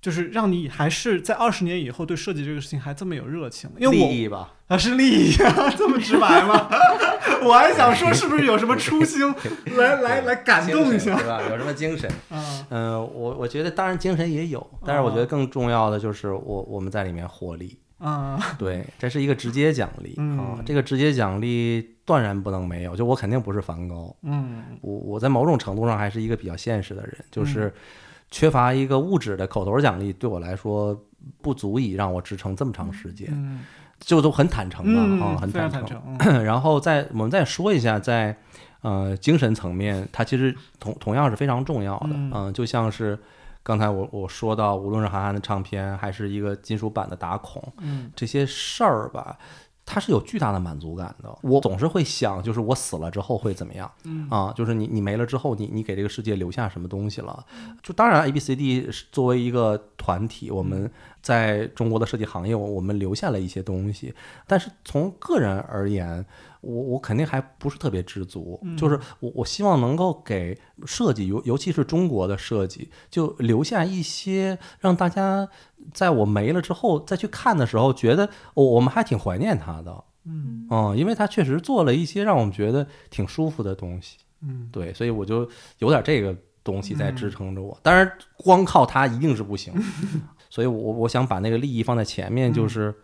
[0.00, 3.70] 就是让你还是在二十年以后对设计这个事情还这么有热情？
[3.78, 6.68] 因为我利益吧，啊是利益啊，这么直白吗？
[7.42, 9.34] 我还想说是不是有什么初心
[9.76, 11.40] 来来来感动一下对吧？
[11.48, 12.10] 有什么精神？
[12.28, 12.66] 啊？
[12.68, 17.78] 嗯、我我觉得当然精神也有，但是我觉得更重要的就是我我们在里面获利。
[18.00, 20.18] 啊，对，这是一个直接奖励啊、
[20.58, 22.96] 嗯这个直接奖励断然不能没有。
[22.96, 27.72] 就我肯定不是梵高，嗯我我在某种程度上还是一个比较现实的人，就是
[28.30, 30.98] 缺乏一个物质的口头奖励，对我来说
[31.42, 33.60] 不足以让我支撑这么长时间，嗯
[34.00, 36.00] 就都很坦诚了、嗯啊，很坦坦诚。
[36.20, 38.34] 嗯 然后再我们再说一下在，
[38.80, 43.18] 呃精神层面，它其实同同样是非常重要的，嗯嗯、就像是
[43.62, 49.38] 刚才我我说到，无论是韩寒的唱片，还是一个金属版的打孔，嗯这些事儿吧，
[49.84, 51.36] 它是有巨大的满足感的。
[51.42, 54.52] 我总是会想，就是我死了之后会怎么样嗯啊？
[54.56, 57.44] 就是你你没了之后，你你给这个世界留下什么东西了？
[57.82, 60.90] 就当然，A B C D 是作为一个团体，我们
[61.20, 64.14] 在中国的设计行业，我我们留下了一些东西，
[64.46, 66.24] 但是从个人而言。
[66.62, 68.76] 我我肯定还不是特别知足，嗯。
[68.76, 75.48] 就是我我希望能够给设计，尤尤其是中国的设计，就留下一些让大家
[75.94, 80.66] 在我没了之后再去看的时候，觉得我、我们还挺怀念他的，嗯。
[80.70, 84.68] 嗯，因为他确实做了一些让我们觉得挺舒服的东西，嗯。
[84.70, 85.48] 对，所以我就
[85.78, 87.78] 有点这个东西在支撑着我。
[87.82, 89.74] 当然，光靠它一定是不行，
[90.50, 92.94] 所以我我想把那个利益放在前面，就是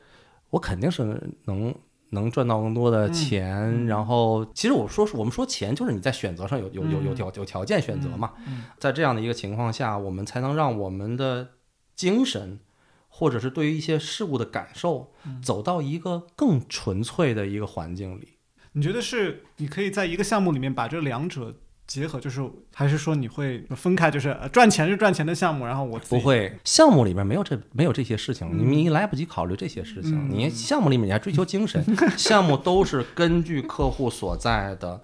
[0.50, 1.74] 我肯定是能。
[2.10, 11.48] 能赚到更多的钱，嗯然后其实我说我们说钱，就是你在选择上有有有有嗯条有条件选择嘛，嗯在这样的一个情况下，我们才能让我们的
[11.96, 12.60] 精神
[13.08, 15.10] 或者是对于一些事物的感受，
[15.42, 18.38] 走到一个更纯粹的一个环境里。
[18.72, 21.56] 你觉得是你可以在一个项目里面把这两者
[21.86, 22.42] 结合，就是
[22.74, 30.14] 还是说你会分开，就是呃赚钱是赚钱的项目，然后我不会，项目里边没有这没有这些事情，嗯你你来不及考虑这些事情。
[30.14, 31.82] 嗯你项目里面你还追求精神，
[32.18, 35.00] 项目都是根据客户所在的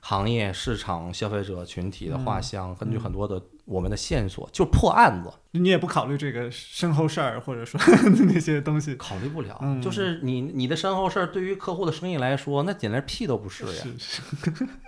[0.00, 7.78] 行业、市场、消费者群体的画像，根据很多的我们的线索，就破案子，你也不考虑这个身后事儿，或者说
[8.32, 8.94] 那些东西。
[8.96, 9.58] 考虑不了。
[9.62, 14.22] 嗯就是你你的身后事儿，对于客户的生意来说，那简直屁都不是呀，是是，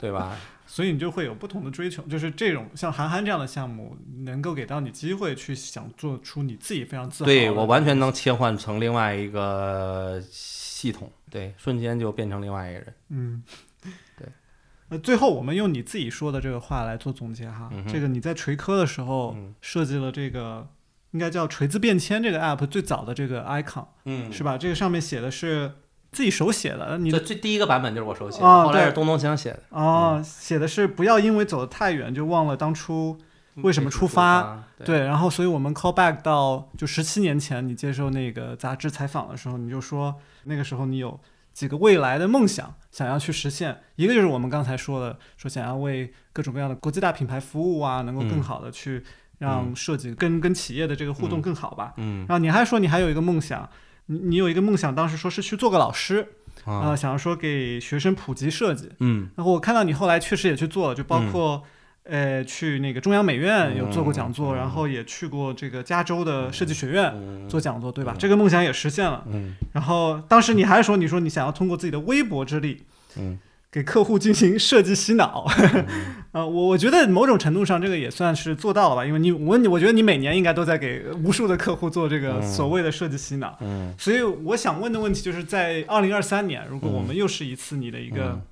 [0.00, 0.36] 对吧？
[0.66, 7.34] 所以你就会有不同的追求，就是这种像韩寒这样的项目，能够给到你机会去想做出你自己非常自豪的。
[7.34, 12.94] 对我完全能切换成另外一个系统，对，瞬间就变成另外一个人。
[13.10, 13.42] 嗯，
[14.18, 14.28] 对。
[14.88, 17.68] 呃，最后我们用你自己说的这个话来做总结哈。
[17.72, 20.68] 嗯这个你在锤科的时候嗯设计了这个，
[21.12, 24.56] 应该叫锤子便签这个 app 最早的这个 icon 嗯是吧？
[24.56, 25.72] 这个上面写的是
[26.16, 29.62] 自己手写的，你的最第一个版本就是我手写的，后来是东东强写的。
[29.68, 33.18] 哦，写的是不要因为走得太远就忘了当初
[33.56, 34.64] 为什么出发？
[34.78, 40.14] 对，对，然后所以我们 call back 到就十七年前，你接受那个杂志采访的时候，你就说
[40.44, 41.20] 那个时候你有
[41.52, 48.42] 几个未来的梦想想要去实现，一个就是我们刚才说的，说想要为各种各样的国际大品牌服务啊，能够更嗯。
[48.42, 49.04] 好的去
[49.36, 51.42] 让设计跟跟企业的这个互动嗯。
[51.42, 51.92] 更好吧。
[51.98, 52.20] 嗯。
[52.20, 53.68] 然后你还说你还有一个梦想，
[54.06, 56.28] 你你有一个梦想，当时说是去做个老师，
[56.64, 58.90] 啊呃，想要说给学生普及设计。
[59.00, 61.62] 嗯然后我看到你后来确实也去做了，就包括、
[62.04, 68.12] 呃去那个中央美院有做过讲座，嗯然后也去过这个加州的设计学院嗯做讲座，对吧？
[68.14, 69.24] 嗯这个梦想也实现了。
[69.32, 72.84] 嗯然后当时你还说，你说你想要通过自己的微薄之力，
[73.16, 73.36] 嗯
[73.70, 75.46] 给客户进行设计洗脑。
[76.32, 83.56] 呃，我我觉得某种程度上这个也算是做到了吧，因为你我我觉得你每年应该都在给无数的客户做这个嗯所谓的设计洗脑。
[83.60, 88.42] 嗯所以我想问的问题就是在二零二三年，如果我们又是一次你的一个、嗯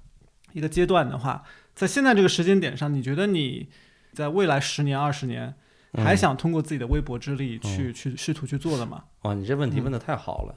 [0.55, 1.43] 一个阶段的话，
[1.75, 3.67] 在现在这个时间点上，你觉得你
[4.13, 5.53] 在未来十年、二十年
[5.95, 9.03] 嗯还想通过自己的微薄之力去、去试图去做的吗？
[9.23, 10.55] 哇，你这问题嗯问的太好了。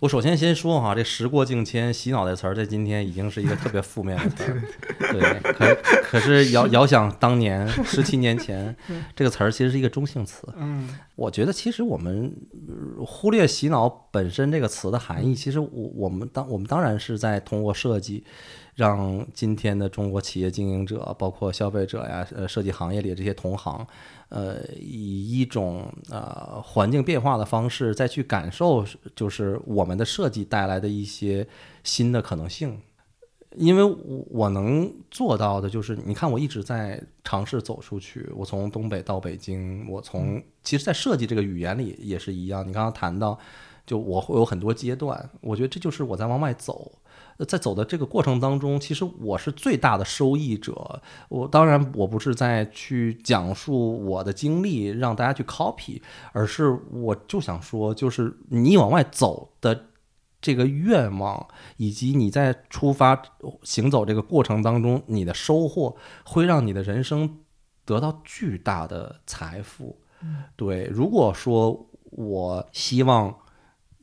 [0.00, 4.62] 我首先先说哈，这时过境迁，洗脑的词儿在今天已经是一个特别负面的词儿。
[5.12, 8.74] 对，可可是遥遥想当年，十七年前，
[9.14, 10.48] 这个词儿其实是一个中性词。
[10.56, 12.34] 嗯我觉得其实我们
[12.66, 18.24] 呃忽略“洗脑”本身这个词的含义，其实我我们当我们当然是在通过设计，
[18.74, 23.86] 让今天的中国企业经营者，包括消费者呀，呃，设计行业里的这些同行，
[24.28, 31.46] 呃，以一种呃环境变化的方式再去感受，就是我们的设计带来的一些
[31.84, 32.80] 新的可能性。
[33.56, 38.30] 因为我我能做到的就是，你看我一直在尝试走出去。
[38.36, 42.64] 我从东北到北京，我从其实，在设计这个语言里也是一样。
[42.64, 43.36] 你刚刚谈到，
[43.84, 46.92] 就我会有很多阶段，我觉得这就是我在往外走。
[47.40, 51.00] 呃在走的这个过程当中，其实我是最大的受益者。
[51.30, 59.86] 我当然我不是在去讲述我的经历让大家去 copy，而是我就想说，就是你往外走的
[60.42, 63.22] 这个愿望，以及你在出发
[63.62, 67.38] 行走这个过程当中，你的收获会让你的人生
[67.86, 69.98] 得到巨大的财富。
[70.56, 73.34] 对，如果说我希望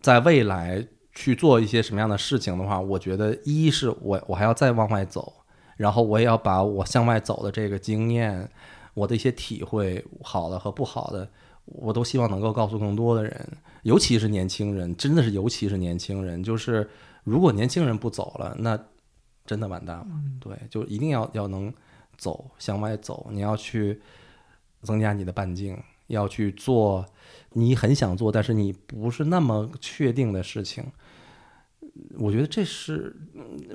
[0.01, 0.88] 在未来
[1.18, 5.34] 去做一些什么样的事情的话，我觉得一是我我还要再往外走，
[5.76, 8.47] 然后我也要把我向外走的这个经验，
[8.93, 11.28] 我的一些体会，好的和不好的，
[11.65, 16.88] 我都希望能够告诉更多的人，尤其是年轻人，真的是尤其是年轻人，就是
[17.24, 18.80] 如果年轻人不走了，那
[19.43, 20.07] 真的完蛋了。
[20.39, 21.74] 对，就一定要要能
[22.15, 23.99] 走，向外走，你要去
[24.84, 27.03] 增加你的半径，要去做
[27.53, 30.86] 你很想做，但是你不是那么确定的事情。
[32.17, 33.15] 我觉得这是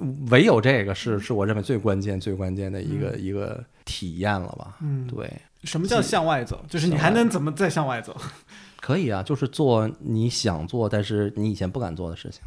[0.01, 4.77] 嗯唯有这个是是我认为最关键、最关键的一个、一个体验了吧？
[4.81, 5.31] 嗯，对，
[5.65, 6.65] 什么叫向外走？
[6.69, 8.17] 就是你还能怎么再向外走？
[8.81, 12.41] 可以啊，就是做你想做但是你以前不敢做的事情。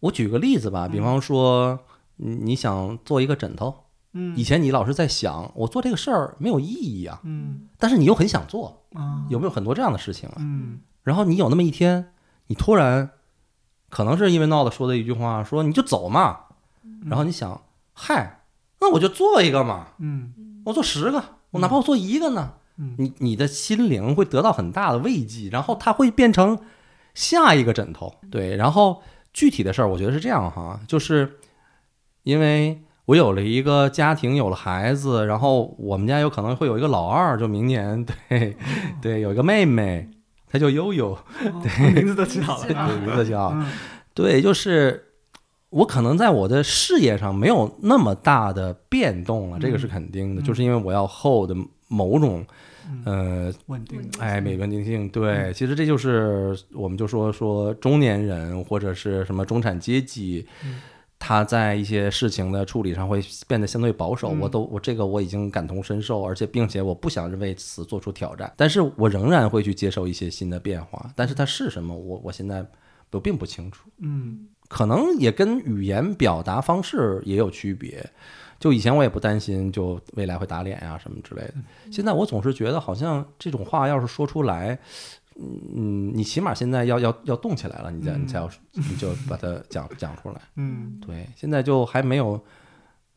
[0.00, 1.78] 我举个例子吧，比方说
[2.16, 3.74] 你你想做一个枕头，
[4.12, 10.36] 嗯以前你老是在想我做这个事儿没有意义啊，嗯但是你又很想做，啊有没有很多这样的事情啊？
[10.40, 12.12] 嗯然后你有那么一天，
[12.46, 13.10] 你突然，
[13.92, 16.38] 可能是因为闹的说的一句话，说你就走嘛，
[17.04, 17.60] 然后你想，
[17.92, 18.40] 嗨，
[18.80, 20.32] 那我就做一个嘛，嗯。
[20.64, 22.94] 我做十个，我哪怕我做一个呢，嗯。
[22.96, 26.58] 你你的心灵会得到很大的慰藉，然后它会变成
[27.12, 29.02] 下一个枕头，对，然后
[29.34, 31.38] 具体的事儿，我觉得是这样哈，就是
[32.22, 38.56] 因为我有了一个家庭，有了孩子，然后我们家有可能会有一个老二，就明年，对
[39.02, 40.08] 对，有一个妹妹。
[40.52, 41.62] 他叫悠悠，哦
[41.94, 43.48] 名字都起好了名字叫。
[43.56, 43.66] 嗯
[44.14, 45.02] 对，就是
[45.70, 51.50] 我可能在我的事业上没有那么大的变动了，这个是肯定的，嗯就是因为我要 hold
[51.88, 52.44] 某种
[53.06, 55.08] 呃，稳定，哎，美稳定性。
[55.08, 60.46] 对，其实这就是我们就说说中年人或者是什么中产阶级。
[61.24, 72.66] 他在一些事情的处理上会变得相对保守，嗯我都我这个我已经感同身受，而且并且我不想为此做出挑战，但是我仍然会去接受一些新的变化，但是它是什么，我我现在
[73.12, 73.88] 我并不清楚。
[74.00, 78.04] 嗯可能也跟语言表达方式也有区别。
[78.58, 81.54] 就以前我也不担心，就未来会打脸呀、什么之类的。
[81.90, 84.78] 现在我总是觉得，好像这种话要是说出来，
[85.36, 90.40] 嗯，你起码现在要要要动起来了，你再你才要你就把它讲讲出来。
[90.56, 92.42] 嗯对，现在就还没有，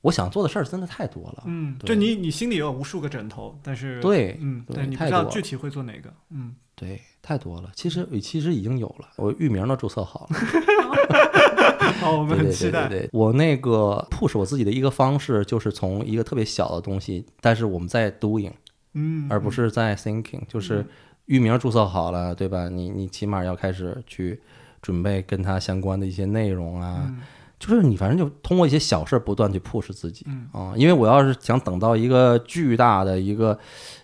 [0.02, 1.44] 我想做的事儿真的太多了。
[1.46, 7.72] 嗯，对就你你心里有无数个枕头，但是对嗯，对但你知道具体会做哪个，嗯，对，太多了。
[7.76, 10.38] 其实其实已经有了，我域名都注册好了。
[12.00, 18.52] 好，我们对对很期待，对对对，我那个 push 我自己的一个方式，就是从一个特别小的东西，但是我们在 doing，
[18.94, 20.86] 嗯，而不是在 thinking，就是
[21.26, 22.70] 域名注册好了，对吧？
[22.70, 24.40] 你你起码要开始去
[24.82, 27.22] 准备跟它相关的一些内容啊，嗯
[27.58, 33.58] 就是你反正就通过一些小事不断去 push 自己嗯啊，因为我要是想等到一个巨大的一个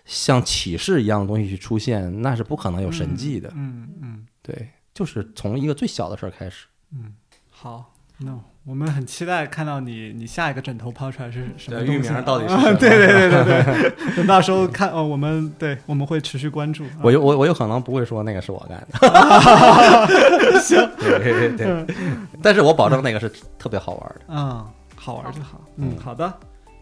[0.06, 3.52] 像启示一样的东西去出现，那是不可能有神迹的。
[3.54, 6.66] 嗯嗯对，就是从一个最小的事儿开始。
[6.92, 7.14] 嗯，
[7.50, 12.78] 好，那我们很期待看到你你下一个枕头抛出来是什么域名到底是啊什么？
[12.78, 17.02] 对对对对对，等到时候看哦，我们对我们会持续关注，啊。
[17.02, 21.94] 我有我我有可能不会说那个是我干的， 行，对对对，
[22.40, 24.20] 但是我保证那个是特别好玩的。
[24.28, 25.98] 嗯，好玩就好，嗯，嗯。
[26.00, 26.32] 好的，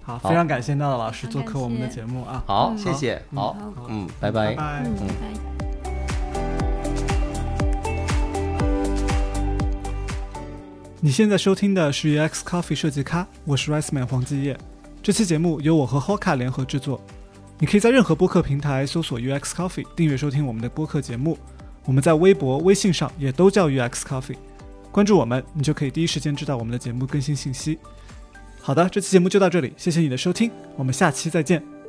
[0.03, 0.29] 好，好。
[0.29, 2.79] 非常感谢娜娜老师做客我们的节目啊，好，嗯。
[2.79, 4.49] 谢谢，好，好嗯，拜拜。
[4.49, 4.83] 拜拜。
[4.85, 5.07] 嗯，拜
[5.65, 5.70] 拜。
[11.03, 14.55] 你现在收听的是 UX Coffee 设计咖，我是 Riceman 黄继业。
[15.03, 17.03] 这期节目由我和 Hoka 联合制作。
[17.59, 21.39] 你可以在任何播客平台搜索 UX Coffee 订阅收听我们的播客节目。
[21.87, 24.37] 我们在微博、微信上也都叫 UX Coffee，
[24.93, 27.79] 关注我们，你就可以第一时间知道我们的节目更新信息。
[28.61, 31.80] 好的，这期节目就到这里，谢谢你的收听，我们下期再见。